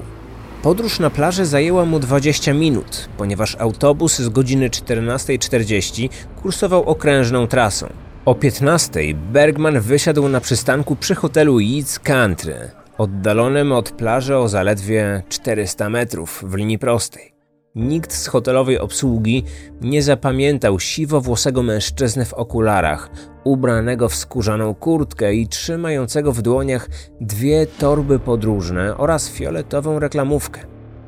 Podróż 0.62 0.98
na 0.98 1.10
plażę 1.10 1.46
zajęła 1.46 1.84
mu 1.84 1.98
20 1.98 2.54
minut, 2.54 3.08
ponieważ 3.16 3.56
autobus 3.58 4.18
z 4.18 4.28
godziny 4.28 4.70
14.40 4.70 6.08
kursował 6.42 6.84
okrężną 6.84 7.46
trasą. 7.46 7.86
O 8.24 8.32
15.00 8.32 9.14
Bergman 9.14 9.80
wysiadł 9.80 10.28
na 10.28 10.40
przystanku 10.40 10.96
przy 10.96 11.14
hotelu 11.14 11.60
Yeats 11.60 11.98
Country, 11.98 12.70
oddalonym 12.98 13.72
od 13.72 13.90
plaży 13.90 14.36
o 14.36 14.48
zaledwie 14.48 15.22
400 15.28 15.90
metrów 15.90 16.44
w 16.46 16.54
linii 16.54 16.78
prostej. 16.78 17.35
Nikt 17.76 18.12
z 18.12 18.26
hotelowej 18.26 18.78
obsługi 18.78 19.44
nie 19.80 20.02
zapamiętał 20.02 20.80
siwowłosego 20.80 21.62
mężczyzny 21.62 22.24
w 22.24 22.34
okularach, 22.34 23.10
ubranego 23.44 24.08
w 24.08 24.14
skórzaną 24.14 24.74
kurtkę 24.74 25.34
i 25.34 25.48
trzymającego 25.48 26.32
w 26.32 26.42
dłoniach 26.42 26.88
dwie 27.20 27.66
torby 27.66 28.18
podróżne 28.18 28.96
oraz 28.96 29.30
fioletową 29.30 29.98
reklamówkę. 29.98 30.60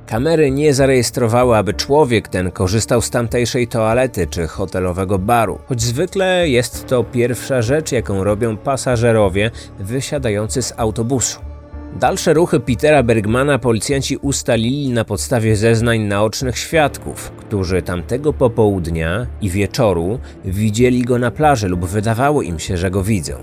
Kamery 0.06 0.50
nie 0.50 0.74
zarejestrowały, 0.74 1.56
aby 1.56 1.74
człowiek 1.74 2.28
ten 2.28 2.50
korzystał 2.50 3.02
z 3.02 3.10
tamtejszej 3.10 3.68
toalety 3.68 4.26
czy 4.26 4.46
hotelowego 4.46 5.18
baru, 5.18 5.58
choć 5.66 5.82
zwykle 5.82 6.48
jest 6.48 6.86
to 6.86 7.04
pierwsza 7.04 7.62
rzecz, 7.62 7.92
jaką 7.92 8.24
robią 8.24 8.56
pasażerowie 8.56 9.50
wysiadający 9.78 10.62
z 10.62 10.74
autobusu. 10.76 11.47
Dalsze 11.96 12.34
ruchy 12.34 12.60
Petera 12.60 13.02
Bergmana 13.02 13.58
policjanci 13.58 14.16
ustalili 14.16 14.88
na 14.90 15.04
podstawie 15.04 15.56
zeznań 15.56 16.00
naocznych 16.00 16.58
świadków, 16.58 17.30
którzy 17.30 17.82
tamtego 17.82 18.32
popołudnia 18.32 19.26
i 19.40 19.50
wieczoru 19.50 20.18
widzieli 20.44 21.02
go 21.02 21.18
na 21.18 21.30
plaży 21.30 21.68
lub 21.68 21.84
wydawało 21.84 22.42
im 22.42 22.58
się, 22.58 22.76
że 22.76 22.90
go 22.90 23.02
widzą. 23.02 23.34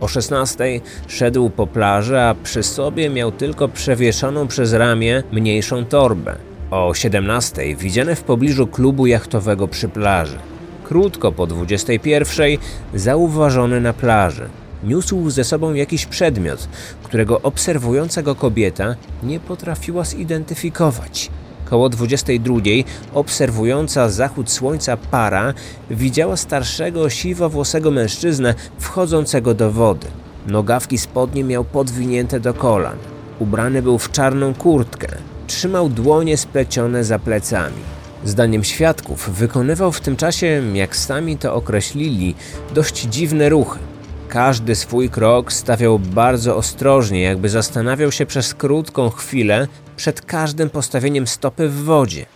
O 0.00 0.08
16 0.08 0.80
szedł 1.06 1.50
po 1.50 1.66
plaży, 1.66 2.20
a 2.20 2.34
przy 2.42 2.62
sobie 2.62 3.10
miał 3.10 3.32
tylko 3.32 3.68
przewieszoną 3.68 4.46
przez 4.46 4.72
ramię 4.72 5.22
mniejszą 5.32 5.84
torbę. 5.84 6.36
O 6.70 6.94
17 6.94 7.76
widziany 7.76 8.14
w 8.14 8.22
pobliżu 8.22 8.66
klubu 8.66 9.06
jachtowego 9.06 9.68
przy 9.68 9.88
plaży. 9.88 10.38
Krótko 10.84 11.32
po 11.32 11.46
21 11.46 12.58
zauważony 12.94 13.80
na 13.80 13.92
plaży. 13.92 14.48
Niósł 14.84 15.30
ze 15.30 15.44
sobą 15.44 15.74
jakiś 15.74 16.06
przedmiot, 16.06 16.68
którego 17.02 17.42
obserwująca 17.42 18.22
go 18.22 18.34
kobieta 18.34 18.94
nie 19.22 19.40
potrafiła 19.40 20.04
zidentyfikować. 20.04 21.30
Koło 21.64 21.88
22 21.88 22.56
obserwująca 23.14 24.08
zachód 24.08 24.50
słońca 24.50 24.96
para 24.96 25.54
widziała 25.90 26.36
starszego, 26.36 27.10
siwowłosego 27.10 27.90
mężczyznę 27.90 28.54
wchodzącego 28.78 29.54
do 29.54 29.72
wody. 29.72 30.06
Nogawki 30.46 30.98
spodnie 30.98 31.44
miał 31.44 31.64
podwinięte 31.64 32.40
do 32.40 32.54
kolan. 32.54 32.96
Ubrany 33.38 33.82
był 33.82 33.98
w 33.98 34.10
czarną 34.10 34.54
kurtkę. 34.54 35.08
Trzymał 35.46 35.88
dłonie 35.88 36.36
splecione 36.36 37.04
za 37.04 37.18
plecami. 37.18 37.82
Zdaniem 38.24 38.64
świadków 38.64 39.30
wykonywał 39.30 39.92
w 39.92 40.00
tym 40.00 40.16
czasie, 40.16 40.62
jak 40.74 40.96
sami 40.96 41.36
to 41.36 41.54
określili, 41.54 42.34
dość 42.74 43.02
dziwne 43.02 43.48
ruchy. 43.48 43.78
Każdy 44.28 44.74
swój 44.74 45.10
krok 45.10 45.52
stawiał 45.52 45.98
bardzo 45.98 46.56
ostrożnie, 46.56 47.22
jakby 47.22 47.48
zastanawiał 47.48 48.12
się 48.12 48.26
przez 48.26 48.54
krótką 48.54 49.10
chwilę 49.10 49.68
przed 49.96 50.22
każdym 50.22 50.70
postawieniem 50.70 51.26
stopy 51.26 51.68
w 51.68 51.84
wodzie. 51.84 52.26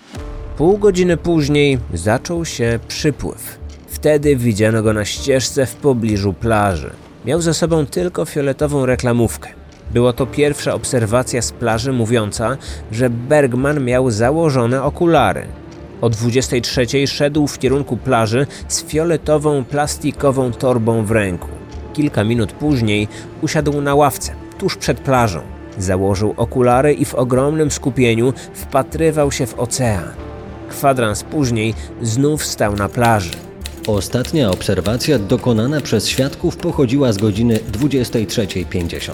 Pół 0.57 0.79
godziny 0.79 1.17
później 1.17 1.79
zaczął 1.95 2.45
się 2.45 2.79
przypływ. 2.89 3.59
Wtedy 3.89 4.37
widziano 4.37 4.83
go 4.83 4.93
na 4.93 5.05
ścieżce 5.05 5.67
w 5.67 5.75
pobliżu 5.75 6.33
plaży. 6.33 6.91
Miał 7.25 7.41
ze 7.41 7.55
sobą 7.55 7.87
tylko 7.87 8.25
fioletową 8.25 8.87
reklamówkę. 8.87 9.49
Była 9.91 10.13
to 10.13 10.27
pierwsza 10.27 10.75
obserwacja 10.75 11.43
z 11.43 11.53
plaży 11.53 11.93
mówiąca, 11.93 12.57
że 12.93 13.11
Bergman 13.11 13.85
miał 13.85 14.11
założone 14.11 14.83
okulary. 14.83 15.47
O 16.01 16.11
23 16.11 17.07
szedł 17.07 17.47
w 17.47 17.59
kierunku 17.59 17.97
plaży 17.97 18.47
z 18.69 18.85
fioletową 18.85 19.65
plastikową 19.65 20.53
torbą 20.53 21.05
w 21.05 21.11
ręku. 21.11 21.62
Kilka 21.93 22.25
minut 22.25 22.53
później 22.53 23.09
usiadł 23.43 23.81
na 23.81 23.95
ławce, 23.95 24.33
tuż 24.59 24.77
przed 24.77 25.01
plażą. 25.01 25.41
Założył 25.79 26.35
okulary 26.37 26.95
i 26.95 27.05
w 27.05 27.15
ogromnym 27.15 27.71
skupieniu 27.71 28.33
wpatrywał 28.55 29.33
się 29.33 29.47
w 29.47 29.61
ocean. 29.61 30.05
Kwadrans 30.69 31.23
później 31.23 31.75
znów 32.03 32.45
stał 32.45 32.77
na 32.77 32.89
plaży. 32.89 33.31
Ostatnia 33.87 34.51
obserwacja 34.51 35.19
dokonana 35.19 35.81
przez 35.81 36.09
świadków 36.09 36.57
pochodziła 36.57 37.13
z 37.13 37.19
godziny 37.19 37.59
23.50. 37.73 39.13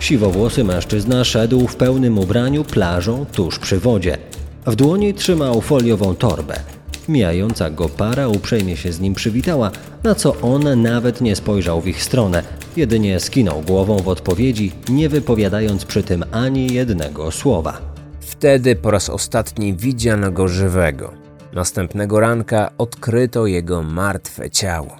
Siwowłosy 0.00 0.64
mężczyzna 0.64 1.24
szedł 1.24 1.66
w 1.68 1.76
pełnym 1.76 2.18
ubraniu 2.18 2.64
plażą 2.64 3.26
tuż 3.32 3.58
przy 3.58 3.78
wodzie. 3.78 4.18
W 4.66 4.76
dłoni 4.76 5.14
trzymał 5.14 5.60
foliową 5.60 6.14
torbę. 6.14 6.60
Mijająca 7.08 7.70
go 7.70 7.88
para 7.88 8.28
uprzejmie 8.28 8.76
się 8.76 8.92
z 8.92 9.00
nim 9.00 9.14
przywitała, 9.14 9.70
na 10.04 10.14
co 10.14 10.40
on 10.40 10.82
nawet 10.82 11.20
nie 11.20 11.36
spojrzał 11.36 11.80
w 11.80 11.88
ich 11.88 12.02
stronę, 12.02 12.42
jedynie 12.76 13.20
skinął 13.20 13.62
głową 13.62 13.96
w 13.96 14.08
odpowiedzi, 14.08 14.72
nie 14.88 15.08
wypowiadając 15.08 15.84
przy 15.84 16.02
tym 16.02 16.24
ani 16.32 16.72
jednego 16.72 17.30
słowa. 17.30 17.80
Wtedy 18.20 18.76
po 18.76 18.90
raz 18.90 19.10
ostatni 19.10 19.74
widziano 19.74 20.32
go 20.32 20.48
żywego. 20.48 21.12
Następnego 21.52 22.20
ranka 22.20 22.70
odkryto 22.78 23.46
jego 23.46 23.82
martwe 23.82 24.50
ciało. 24.50 24.96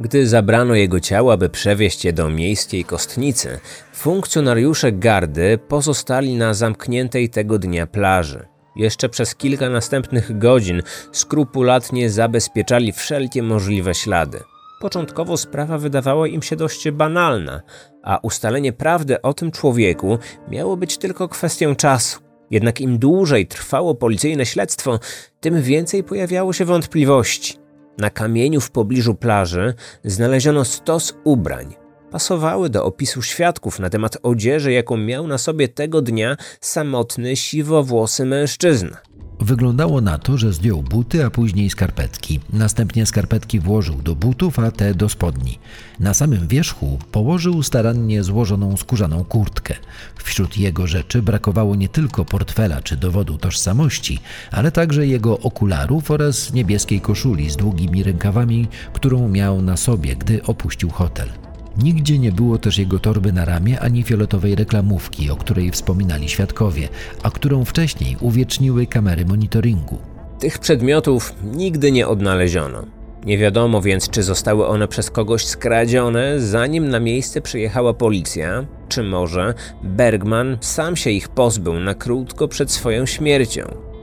Gdy 0.00 0.26
zabrano 0.26 0.74
jego 0.74 1.00
ciało, 1.00 1.32
aby 1.32 1.48
przewieźć 1.48 2.04
je 2.04 2.12
do 2.12 2.30
miejskiej 2.30 2.84
kostnicy, 2.84 3.58
funkcjonariusze 3.92 4.92
gardy 4.92 5.58
pozostali 5.68 6.34
na 6.34 6.54
zamkniętej 6.54 7.30
tego 7.30 7.58
dnia 7.58 7.86
plaży. 7.86 8.46
Jeszcze 8.76 9.08
przez 9.08 9.34
kilka 9.34 9.70
następnych 9.70 10.38
godzin 10.38 10.82
skrupulatnie 11.12 12.10
zabezpieczali 12.10 12.92
wszelkie 12.92 13.42
możliwe 13.42 13.94
ślady. 13.94 14.40
Początkowo 14.80 15.36
sprawa 15.36 15.78
wydawała 15.78 16.28
im 16.28 16.42
się 16.42 16.56
dość 16.56 16.90
banalna, 16.90 17.62
a 18.02 18.18
ustalenie 18.22 18.72
prawdy 18.72 19.22
o 19.22 19.34
tym 19.34 19.50
człowieku 19.50 20.18
miało 20.48 20.76
być 20.76 20.98
tylko 20.98 21.28
kwestią 21.28 21.76
czasu. 21.76 22.20
Jednak 22.50 22.80
im 22.80 22.98
dłużej 22.98 23.46
trwało 23.46 23.94
policyjne 23.94 24.46
śledztwo, 24.46 24.98
tym 25.40 25.62
więcej 25.62 26.04
pojawiało 26.04 26.52
się 26.52 26.64
wątpliwości. 26.64 27.58
Na 27.98 28.10
kamieniu 28.10 28.60
w 28.60 28.70
pobliżu 28.70 29.14
plaży 29.14 29.74
znaleziono 30.04 30.64
stos 30.64 31.14
ubrań. 31.24 31.85
Pasowały 32.10 32.70
do 32.70 32.84
opisu 32.84 33.22
świadków 33.22 33.78
na 33.80 33.90
temat 33.90 34.16
odzieży, 34.22 34.72
jaką 34.72 34.96
miał 34.96 35.26
na 35.26 35.38
sobie 35.38 35.68
tego 35.68 36.02
dnia 36.02 36.36
samotny, 36.60 37.36
siwowłosy 37.36 38.24
mężczyzna. 38.24 38.96
Wyglądało 39.40 40.00
na 40.00 40.18
to, 40.18 40.38
że 40.38 40.52
zdjął 40.52 40.82
buty, 40.82 41.24
a 41.24 41.30
później 41.30 41.70
skarpetki. 41.70 42.40
Następnie 42.52 43.06
skarpetki 43.06 43.60
włożył 43.60 43.94
do 43.94 44.14
butów, 44.14 44.58
a 44.58 44.70
te 44.70 44.94
do 44.94 45.08
spodni. 45.08 45.58
Na 46.00 46.14
samym 46.14 46.48
wierzchu 46.48 46.98
położył 47.12 47.62
starannie 47.62 48.22
złożoną 48.22 48.76
skórzaną 48.76 49.24
kurtkę. 49.24 49.74
Wśród 50.16 50.58
jego 50.58 50.86
rzeczy 50.86 51.22
brakowało 51.22 51.74
nie 51.74 51.88
tylko 51.88 52.24
portfela 52.24 52.82
czy 52.82 52.96
dowodu 52.96 53.38
tożsamości, 53.38 54.18
ale 54.50 54.72
także 54.72 55.06
jego 55.06 55.38
okularów 55.38 56.10
oraz 56.10 56.52
niebieskiej 56.52 57.00
koszuli 57.00 57.50
z 57.50 57.56
długimi 57.56 58.02
rękawami, 58.02 58.68
którą 58.92 59.28
miał 59.28 59.62
na 59.62 59.76
sobie, 59.76 60.16
gdy 60.16 60.42
opuścił 60.42 60.90
hotel. 60.90 61.45
Nigdzie 61.82 62.18
nie 62.18 62.32
było 62.32 62.58
też 62.58 62.78
jego 62.78 62.98
torby 62.98 63.32
na 63.32 63.44
ramię 63.44 63.80
ani 63.80 64.02
fioletowej 64.02 64.54
reklamówki, 64.54 65.30
o 65.30 65.36
której 65.36 65.70
wspominali 65.70 66.28
świadkowie, 66.28 66.88
a 67.22 67.30
którą 67.30 67.64
wcześniej 67.64 68.16
uwieczniły 68.20 68.86
kamery 68.86 69.24
monitoringu. 69.24 69.98
Tych 70.38 70.58
przedmiotów 70.58 71.34
nigdy 71.44 71.92
nie 71.92 72.08
odnaleziono. 72.08 72.84
Nie 73.26 73.38
wiadomo 73.38 73.82
więc, 73.82 74.10
czy 74.10 74.22
zostały 74.22 74.66
one 74.66 74.88
przez 74.88 75.10
kogoś 75.10 75.44
skradzione, 75.44 76.40
zanim 76.40 76.88
na 76.88 77.00
miejsce 77.00 77.40
przyjechała 77.40 77.94
policja, 77.94 78.66
czy 78.88 79.02
może 79.02 79.54
Bergman 79.82 80.58
sam 80.60 80.96
się 80.96 81.10
ich 81.10 81.28
pozbył 81.28 81.74
na 81.74 81.94
krótko 81.94 82.48
przed 82.48 82.72
swoją 82.72 83.06
śmiercią. 83.06 83.62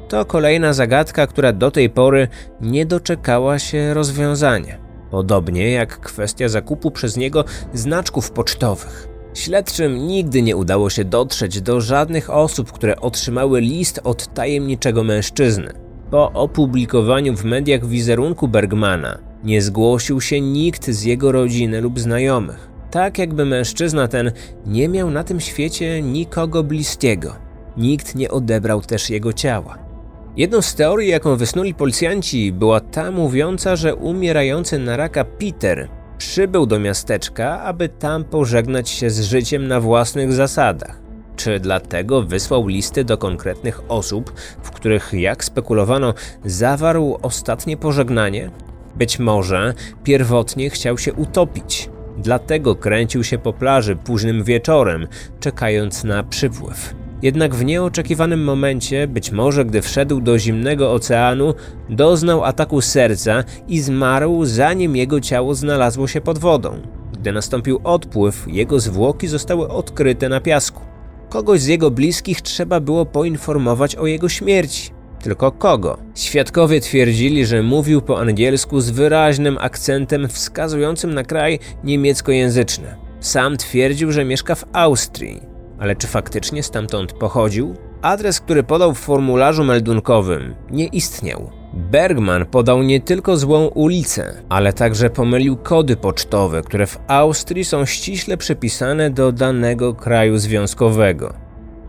To 0.10 0.26
kolejna 0.26 0.74
zagadka, 0.74 1.28
która 1.28 1.54
do 1.54 1.72
tej 1.72 1.90
pory 1.90 2.28
nie 2.62 2.86
doczekała 2.86 3.60
się 3.60 3.94
rozwiązania. 3.94 4.83
Podobnie 5.14 5.72
jak 5.72 6.00
kwestia 6.00 6.50
zakupu 6.50 6.92
przez 6.92 7.18
niego 7.18 7.46
znaczków 7.74 8.32
pocztowych. 8.32 9.08
Śledczym 9.34 10.08
nigdy 10.08 10.42
nie 10.42 10.56
udało 10.56 10.90
się 10.90 11.06
dotrzeć 11.06 11.62
do 11.62 11.82
żadnych 11.82 12.30
osób, 12.30 12.72
które 12.72 13.02
otrzymały 13.02 13.62
list 13.62 14.00
od 14.04 14.34
tajemniczego 14.34 15.04
mężczyzny. 15.04 15.74
Po 16.12 16.32
opublikowaniu 16.32 17.36
w 17.36 17.44
mediach 17.44 17.86
wizerunku 17.86 18.48
Bergmana 18.48 19.20
nie 19.44 19.62
zgłosił 19.62 20.22
się 20.22 20.42
nikt 20.42 20.90
z 20.90 21.04
jego 21.04 21.32
rodziny 21.32 21.82
lub 21.82 22.00
znajomych. 22.00 22.70
Tak 22.92 23.18
jakby 23.18 23.46
mężczyzna 23.46 24.08
ten 24.08 24.32
nie 24.66 24.88
miał 24.90 25.12
na 25.12 25.24
tym 25.24 25.40
świecie 25.40 26.02
nikogo 26.02 26.64
bliskiego. 26.64 27.36
Nikt 27.78 28.16
nie 28.16 28.32
odebrał 28.32 28.82
też 28.82 29.10
jego 29.10 29.34
ciała. 29.34 29.93
Jedną 30.38 30.62
z 30.62 30.76
teorii, 30.76 31.10
jaką 31.10 31.36
wysnuli 31.36 31.74
policjanci, 31.74 32.52
była 32.52 32.80
ta 32.80 33.12
mówiąca, 33.12 33.76
że 33.76 33.96
umierający 33.96 34.80
na 34.80 34.98
raka 34.98 35.26
Peter 35.26 35.88
przybył 36.18 36.66
do 36.66 36.80
miasteczka, 36.80 37.62
aby 37.62 37.90
tam 37.90 38.24
pożegnać 38.24 38.90
się 38.90 39.10
z 39.10 39.22
życiem 39.22 39.68
na 39.68 39.80
własnych 39.80 40.34
zasadach. 40.34 41.00
Czy 41.36 41.60
dlatego 41.60 42.22
wysłał 42.22 42.68
listy 42.68 43.04
do 43.04 43.18
konkretnych 43.18 43.82
osób, 43.88 44.34
w 44.64 44.72
których, 44.72 45.14
jak 45.14 45.44
spekulowano, 45.44 46.14
zawarł 46.46 47.18
ostatnie 47.22 47.78
pożegnanie? 47.78 48.52
Być 48.96 49.20
może 49.20 49.74
pierwotnie 50.04 50.70
chciał 50.70 50.98
się 50.98 51.14
utopić. 51.14 51.90
Dlatego 52.18 52.76
kręcił 52.76 53.24
się 53.24 53.38
po 53.38 53.54
plaży 53.54 53.96
późnym 53.96 54.44
wieczorem, 54.44 55.08
czekając 55.40 56.04
na 56.04 56.24
przypływ. 56.24 56.96
Jednak 57.24 57.56
w 57.56 57.66
nieoczekiwanym 57.66 58.44
momencie, 58.44 59.08
być 59.08 59.32
może 59.32 59.66
gdy 59.66 59.82
wszedł 59.82 60.22
do 60.22 60.40
zimnego 60.40 60.94
oceanu, 60.94 61.54
doznał 61.90 62.44
ataku 62.44 62.82
serca 62.82 63.44
i 63.68 63.80
zmarł 63.80 64.46
zanim 64.46 64.96
jego 64.96 65.22
ciało 65.22 65.56
znalazło 65.56 66.08
się 66.08 66.22
pod 66.22 66.38
wodą. 66.38 66.82
Gdy 67.20 67.32
nastąpił 67.32 67.80
odpływ, 67.84 68.46
jego 68.48 68.80
zwłoki 68.80 69.28
zostały 69.28 69.70
odkryte 69.70 70.30
na 70.30 70.42
piasku. 70.42 70.82
Kogoś 71.30 71.60
z 71.62 71.68
jego 71.68 71.92
bliskich 71.92 72.42
trzeba 72.42 72.80
było 72.80 73.06
poinformować 73.06 73.96
o 73.96 74.06
jego 74.06 74.30
śmierci. 74.30 74.92
Tylko 75.22 75.52
kogo? 75.52 75.98
Świadkowie 76.16 76.82
twierdzili, 76.82 77.46
że 77.46 77.64
mówił 77.64 78.02
po 78.02 78.20
angielsku 78.20 78.82
z 78.82 78.90
wyraźnym 78.90 79.58
akcentem 79.58 80.28
wskazującym 80.28 81.14
na 81.14 81.24
kraj 81.24 81.60
niemieckojęzyczny. 81.84 82.96
Sam 83.20 83.58
twierdził, 83.58 84.12
że 84.12 84.26
mieszka 84.26 84.56
w 84.56 84.66
Austrii. 84.74 85.53
Ale 85.84 85.96
czy 85.96 86.08
faktycznie 86.08 86.64
stamtąd 86.64 87.14
pochodził? 87.14 87.76
Adres, 88.02 88.40
który 88.40 88.64
podał 88.64 88.94
w 88.94 89.00
formularzu 89.00 89.64
meldunkowym, 89.64 90.56
nie 90.72 90.86
istniał. 90.86 91.50
Bergman 91.74 92.46
podał 92.46 92.84
nie 92.84 93.02
tylko 93.02 93.38
złą 93.38 93.68
ulicę, 93.68 94.34
ale 94.50 94.74
także 94.74 95.10
pomylił 95.10 95.58
kody 95.58 95.96
pocztowe, 95.96 96.62
które 96.62 96.88
w 96.88 97.00
Austrii 97.08 97.66
są 97.66 97.86
ściśle 97.86 98.38
przypisane 98.38 99.10
do 99.10 99.32
danego 99.32 99.94
kraju 99.94 100.38
związkowego. 100.38 101.34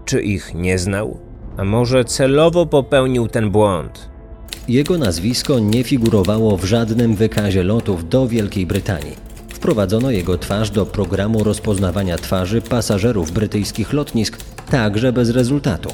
Czy 0.04 0.22
ich 0.22 0.54
nie 0.54 0.78
znał? 0.78 1.18
A 1.57 1.64
może 1.64 2.04
celowo 2.04 2.66
popełnił 2.66 3.28
ten 3.28 3.50
błąd? 3.50 4.09
Jego 4.68 4.98
nazwisko 4.98 5.59
nie 5.59 5.85
figurowało 5.85 6.57
w 6.57 6.64
żadnym 6.64 7.14
wykazie 7.14 7.62
lotów 7.62 8.09
do 8.09 8.28
Wielkiej 8.28 8.66
Brytanii 8.66 9.34
wprowadzono 9.64 10.11
jego 10.11 10.38
twarz 10.38 10.70
do 10.70 10.87
programu 10.87 11.44
rozpoznawania 11.44 12.18
twarzy 12.18 12.62
pasażerów 12.62 13.33
brytyjskich 13.33 13.92
lotnisk, 13.92 14.38
także 14.70 15.12
bez 15.12 15.31
rezultatu. 15.31 15.88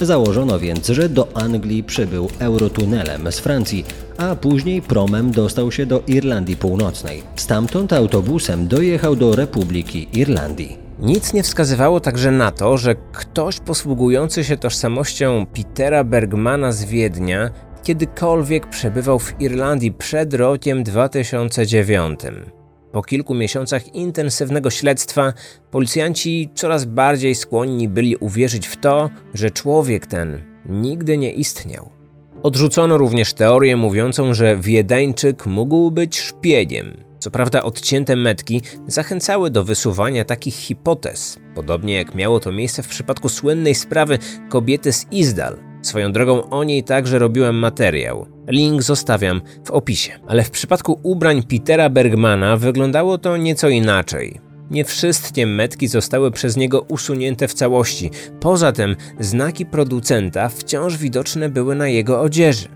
Założono 0.00 0.58
więc, 0.58 0.88
że 0.88 1.08
do 1.08 1.28
Anglii 1.36 1.82
przybył 1.82 2.28
eurotunelem 2.38 3.32
z 3.32 3.38
Francji, 3.38 3.84
a 4.18 4.36
później 4.36 4.82
promem 4.82 5.30
dostał 5.30 5.72
się 5.72 5.86
do 5.86 6.02
Irlandii 6.06 6.56
Północnej. 6.56 7.22
Stamtąd 7.36 7.92
autobusem 7.92 8.68
dojechał 8.68 9.16
do 9.16 9.36
Republiki 9.36 10.08
Irlandii. 10.12 10.78
Nic 10.98 11.32
nie 11.32 11.42
wskazywało 11.42 12.00
także 12.00 12.30
na 12.30 12.50
to, 12.50 12.78
że 12.78 12.94
ktoś 13.12 13.60
posługujący 13.60 14.44
się 14.44 14.56
tożsamością 14.56 15.46
Petera 15.46 16.04
Bergmana 16.04 16.72
z 16.72 16.84
Wiednia 16.84 17.50
kiedykolwiek 17.82 18.66
przebywał 18.66 19.18
w 19.18 19.40
Irlandii 19.40 19.92
przed 19.92 20.34
rokiem 20.34 20.82
2009. 20.82 22.20
Po 22.94 23.02
kilku 23.02 23.34
miesiącach 23.34 23.94
intensywnego 23.94 24.70
śledztwa, 24.70 25.32
policjanci 25.70 26.50
coraz 26.54 26.84
bardziej 26.84 27.34
skłonni 27.34 27.88
byli 27.88 28.16
uwierzyć 28.16 28.66
w 28.66 28.76
to, 28.76 29.10
że 29.34 29.50
człowiek 29.50 30.06
ten 30.06 30.42
nigdy 30.66 31.18
nie 31.18 31.32
istniał. 31.32 31.90
Odrzucono 32.42 32.98
również 32.98 33.34
teorię 33.34 33.76
mówiącą, 33.76 34.34
że 34.34 34.56
Wiedeńczyk 34.56 35.46
mógł 35.46 35.90
być 35.90 36.20
szpiegiem. 36.20 36.96
Co 37.18 37.30
prawda 37.30 37.62
odcięte 37.62 38.16
metki 38.16 38.62
zachęcały 38.86 39.50
do 39.50 39.64
wysuwania 39.64 40.24
takich 40.24 40.54
hipotez, 40.54 41.38
podobnie 41.54 41.94
jak 41.94 42.14
miało 42.14 42.40
to 42.40 42.52
miejsce 42.52 42.82
w 42.82 42.88
przypadku 42.88 43.28
słynnej 43.28 43.74
sprawy 43.74 44.18
kobiety 44.48 44.92
z 44.92 45.06
Izdal. 45.12 45.73
Swoją 45.84 46.12
drogą 46.12 46.50
o 46.50 46.64
niej 46.64 46.84
także 46.84 47.18
robiłem 47.18 47.56
materiał. 47.56 48.26
Link 48.48 48.82
zostawiam 48.82 49.40
w 49.64 49.70
opisie. 49.70 50.12
Ale 50.26 50.44
w 50.44 50.50
przypadku 50.50 51.00
ubrań 51.02 51.42
Petera 51.42 51.90
Bergmana 51.90 52.56
wyglądało 52.56 53.18
to 53.18 53.36
nieco 53.36 53.68
inaczej. 53.68 54.40
Nie 54.70 54.84
wszystkie 54.84 55.46
metki 55.46 55.88
zostały 55.88 56.30
przez 56.30 56.56
niego 56.56 56.80
usunięte 56.80 57.48
w 57.48 57.54
całości. 57.54 58.10
Poza 58.40 58.72
tym 58.72 58.96
znaki 59.20 59.66
producenta 59.66 60.48
wciąż 60.48 60.96
widoczne 60.96 61.48
były 61.48 61.74
na 61.74 61.88
jego 61.88 62.20
odzieży. 62.20 62.68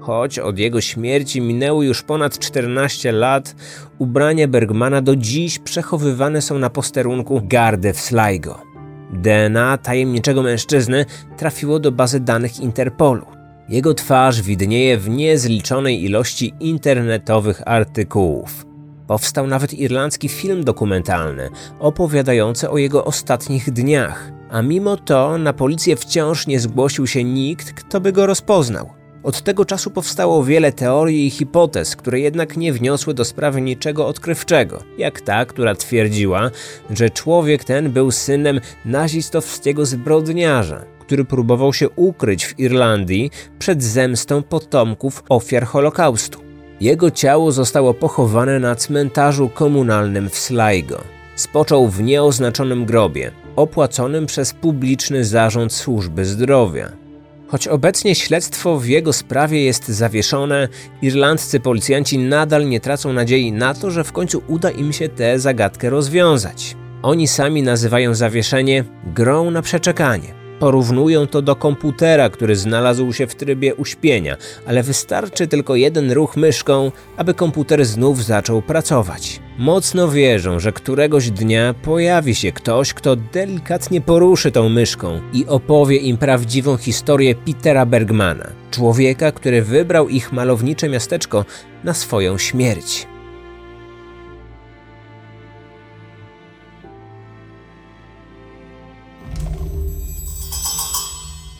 Choć 0.00 0.38
od 0.38 0.58
jego 0.58 0.80
śmierci 0.80 1.40
minęło 1.40 1.82
już 1.82 2.02
ponad 2.02 2.38
14 2.38 3.12
lat, 3.12 3.54
ubrania 3.98 4.48
Bergmana 4.48 5.02
do 5.02 5.16
dziś 5.16 5.58
przechowywane 5.58 6.42
są 6.42 6.58
na 6.58 6.70
posterunku 6.70 7.40
gardy 7.44 7.92
w 7.92 8.00
Sligo. 8.00 8.65
DNA 9.12 9.78
tajemniczego 9.78 10.42
mężczyzny 10.42 11.04
trafiło 11.36 11.78
do 11.78 11.92
bazy 11.92 12.20
danych 12.20 12.60
Interpolu. 12.60 13.26
Jego 13.68 13.94
twarz 13.94 14.42
widnieje 14.42 14.98
w 14.98 15.08
niezliczonej 15.08 16.04
ilości 16.04 16.54
internetowych 16.60 17.62
artykułów. 17.66 18.66
Powstał 19.06 19.46
nawet 19.46 19.74
irlandzki 19.74 20.28
film 20.28 20.64
dokumentalny 20.64 21.50
opowiadający 21.78 22.70
o 22.70 22.78
jego 22.78 23.04
ostatnich 23.04 23.70
dniach, 23.70 24.32
a 24.50 24.62
mimo 24.62 24.96
to 24.96 25.38
na 25.38 25.52
policję 25.52 25.96
wciąż 25.96 26.46
nie 26.46 26.60
zgłosił 26.60 27.06
się 27.06 27.24
nikt, 27.24 27.72
kto 27.72 28.00
by 28.00 28.12
go 28.12 28.26
rozpoznał. 28.26 28.90
Od 29.22 29.42
tego 29.42 29.64
czasu 29.64 29.90
powstało 29.90 30.44
wiele 30.44 30.72
teorii 30.72 31.26
i 31.26 31.30
hipotez, 31.30 31.96
które 31.96 32.20
jednak 32.20 32.56
nie 32.56 32.72
wniosły 32.72 33.14
do 33.14 33.24
sprawy 33.24 33.60
niczego 33.60 34.06
odkrywczego, 34.06 34.82
jak 34.98 35.20
ta, 35.20 35.44
która 35.44 35.74
twierdziła, 35.74 36.50
że 36.90 37.10
człowiek 37.10 37.64
ten 37.64 37.92
był 37.92 38.10
synem 38.10 38.60
nazistowskiego 38.84 39.86
zbrodniarza, 39.86 40.84
który 41.00 41.24
próbował 41.24 41.72
się 41.72 41.88
ukryć 41.88 42.46
w 42.46 42.58
Irlandii 42.58 43.30
przed 43.58 43.82
zemstą 43.82 44.42
potomków 44.42 45.24
ofiar 45.28 45.66
Holokaustu. 45.66 46.40
Jego 46.80 47.10
ciało 47.10 47.52
zostało 47.52 47.94
pochowane 47.94 48.58
na 48.58 48.74
cmentarzu 48.74 49.48
komunalnym 49.48 50.30
w 50.30 50.38
Sligo. 50.38 51.00
Spoczął 51.36 51.88
w 51.88 52.02
nieoznaczonym 52.02 52.84
grobie, 52.84 53.30
opłaconym 53.56 54.26
przez 54.26 54.52
publiczny 54.52 55.24
zarząd 55.24 55.72
służby 55.72 56.24
zdrowia. 56.24 57.05
Choć 57.48 57.68
obecnie 57.68 58.14
śledztwo 58.14 58.78
w 58.78 58.86
jego 58.86 59.12
sprawie 59.12 59.64
jest 59.64 59.88
zawieszone, 59.88 60.68
irlandzcy 61.02 61.60
policjanci 61.60 62.18
nadal 62.18 62.68
nie 62.68 62.80
tracą 62.80 63.12
nadziei 63.12 63.52
na 63.52 63.74
to, 63.74 63.90
że 63.90 64.04
w 64.04 64.12
końcu 64.12 64.42
uda 64.48 64.70
im 64.70 64.92
się 64.92 65.08
tę 65.08 65.38
zagadkę 65.38 65.90
rozwiązać. 65.90 66.76
Oni 67.02 67.28
sami 67.28 67.62
nazywają 67.62 68.14
zawieszenie 68.14 68.84
grą 69.14 69.50
na 69.50 69.62
przeczekanie. 69.62 70.45
Porównują 70.58 71.26
to 71.26 71.42
do 71.42 71.56
komputera, 71.56 72.30
który 72.30 72.56
znalazł 72.56 73.12
się 73.12 73.26
w 73.26 73.34
trybie 73.34 73.74
uśpienia, 73.74 74.36
ale 74.66 74.82
wystarczy 74.82 75.46
tylko 75.46 75.74
jeden 75.74 76.12
ruch 76.12 76.36
myszką, 76.36 76.92
aby 77.16 77.34
komputer 77.34 77.84
znów 77.84 78.24
zaczął 78.24 78.62
pracować. 78.62 79.40
Mocno 79.58 80.08
wierzą, 80.08 80.60
że 80.60 80.72
któregoś 80.72 81.30
dnia 81.30 81.74
pojawi 81.82 82.34
się 82.34 82.52
ktoś, 82.52 82.94
kto 82.94 83.16
delikatnie 83.16 84.00
poruszy 84.00 84.50
tą 84.50 84.68
myszką 84.68 85.20
i 85.32 85.46
opowie 85.46 85.96
im 85.96 86.16
prawdziwą 86.16 86.76
historię 86.76 87.34
Petera 87.34 87.86
Bergmana, 87.86 88.46
człowieka, 88.70 89.32
który 89.32 89.62
wybrał 89.62 90.08
ich 90.08 90.32
malownicze 90.32 90.88
miasteczko 90.88 91.44
na 91.84 91.94
swoją 91.94 92.38
śmierć. 92.38 93.06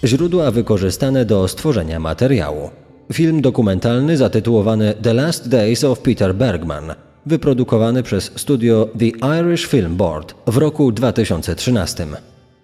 Źródła 0.06 0.50
wykorzystane 0.50 1.24
do 1.24 1.48
stworzenia 1.48 2.00
materiału. 2.00 2.70
Film 3.12 3.40
dokumentalny 3.42 4.16
zatytułowany 4.16 4.94
The 5.02 5.14
Last 5.14 5.48
Days 5.48 5.84
of 5.84 6.00
Peter 6.00 6.34
Bergman, 6.34 6.94
wyprodukowany 7.26 8.02
przez 8.02 8.32
studio 8.36 8.88
The 8.98 9.38
Irish 9.40 9.66
Film 9.66 9.96
Board 9.96 10.34
w 10.46 10.56
roku 10.56 10.92
2013. 10.92 12.06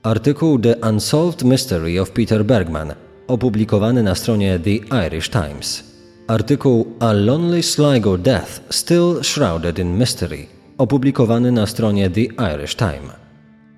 Artykuł 0.03 0.59
The 0.59 0.77
Unsolved 0.91 1.45
Mystery 1.45 2.01
of 2.01 2.11
Peter 2.11 2.45
Bergman, 2.45 2.95
opublikowany 3.29 4.03
na 4.03 4.15
stronie 4.15 4.59
The 4.59 5.07
Irish 5.07 5.29
Times. 5.29 5.85
Artykuł 6.27 6.87
A 7.01 7.13
Lonely 7.13 7.63
Sligo 7.63 8.19
Death 8.19 8.61
Still 8.71 9.23
Shrouded 9.23 9.79
in 9.79 9.97
Mystery, 9.97 10.47
opublikowany 10.79 11.53
na 11.53 11.67
stronie 11.67 12.11
The 12.11 12.55
Irish 12.55 12.75
Times. 12.75 13.22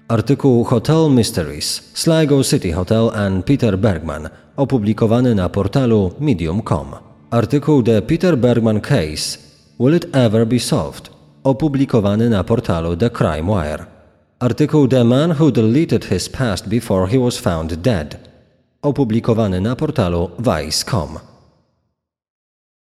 Artykuł 0.08 0.64
Hotel 0.64 1.10
Mysteries, 1.10 1.90
Sligo 1.94 2.44
City 2.44 2.72
Hotel 2.72 3.10
and 3.14 3.44
Peter 3.44 3.78
Bergman, 3.78 4.28
opublikowany 4.56 5.34
na 5.34 5.48
portalu 5.48 6.12
medium.com. 6.20 6.94
Artykuł 7.30 7.82
The 7.82 8.02
Peter 8.02 8.38
Bergman 8.38 8.80
Case, 8.80 9.38
Will 9.80 9.94
It 9.94 10.06
Ever 10.12 10.46
Be 10.46 10.60
Solved, 10.60 11.10
opublikowany 11.42 12.30
na 12.30 12.44
portalu 12.44 12.96
The 12.96 13.10
Crime 13.10 13.42
Wire. 13.42 13.86
Artykuł 14.40 14.88
The 14.88 15.04
Man 15.04 15.34
Who 15.40 15.50
Deleted 15.50 16.04
His 16.04 16.28
Past 16.28 16.68
Before 16.68 17.12
He 17.12 17.18
Was 17.18 17.38
Found 17.38 17.74
Dead, 17.74 18.18
opublikowany 18.82 19.60
na 19.60 19.76
portalu 19.76 20.30
Vice.com. 20.38 21.33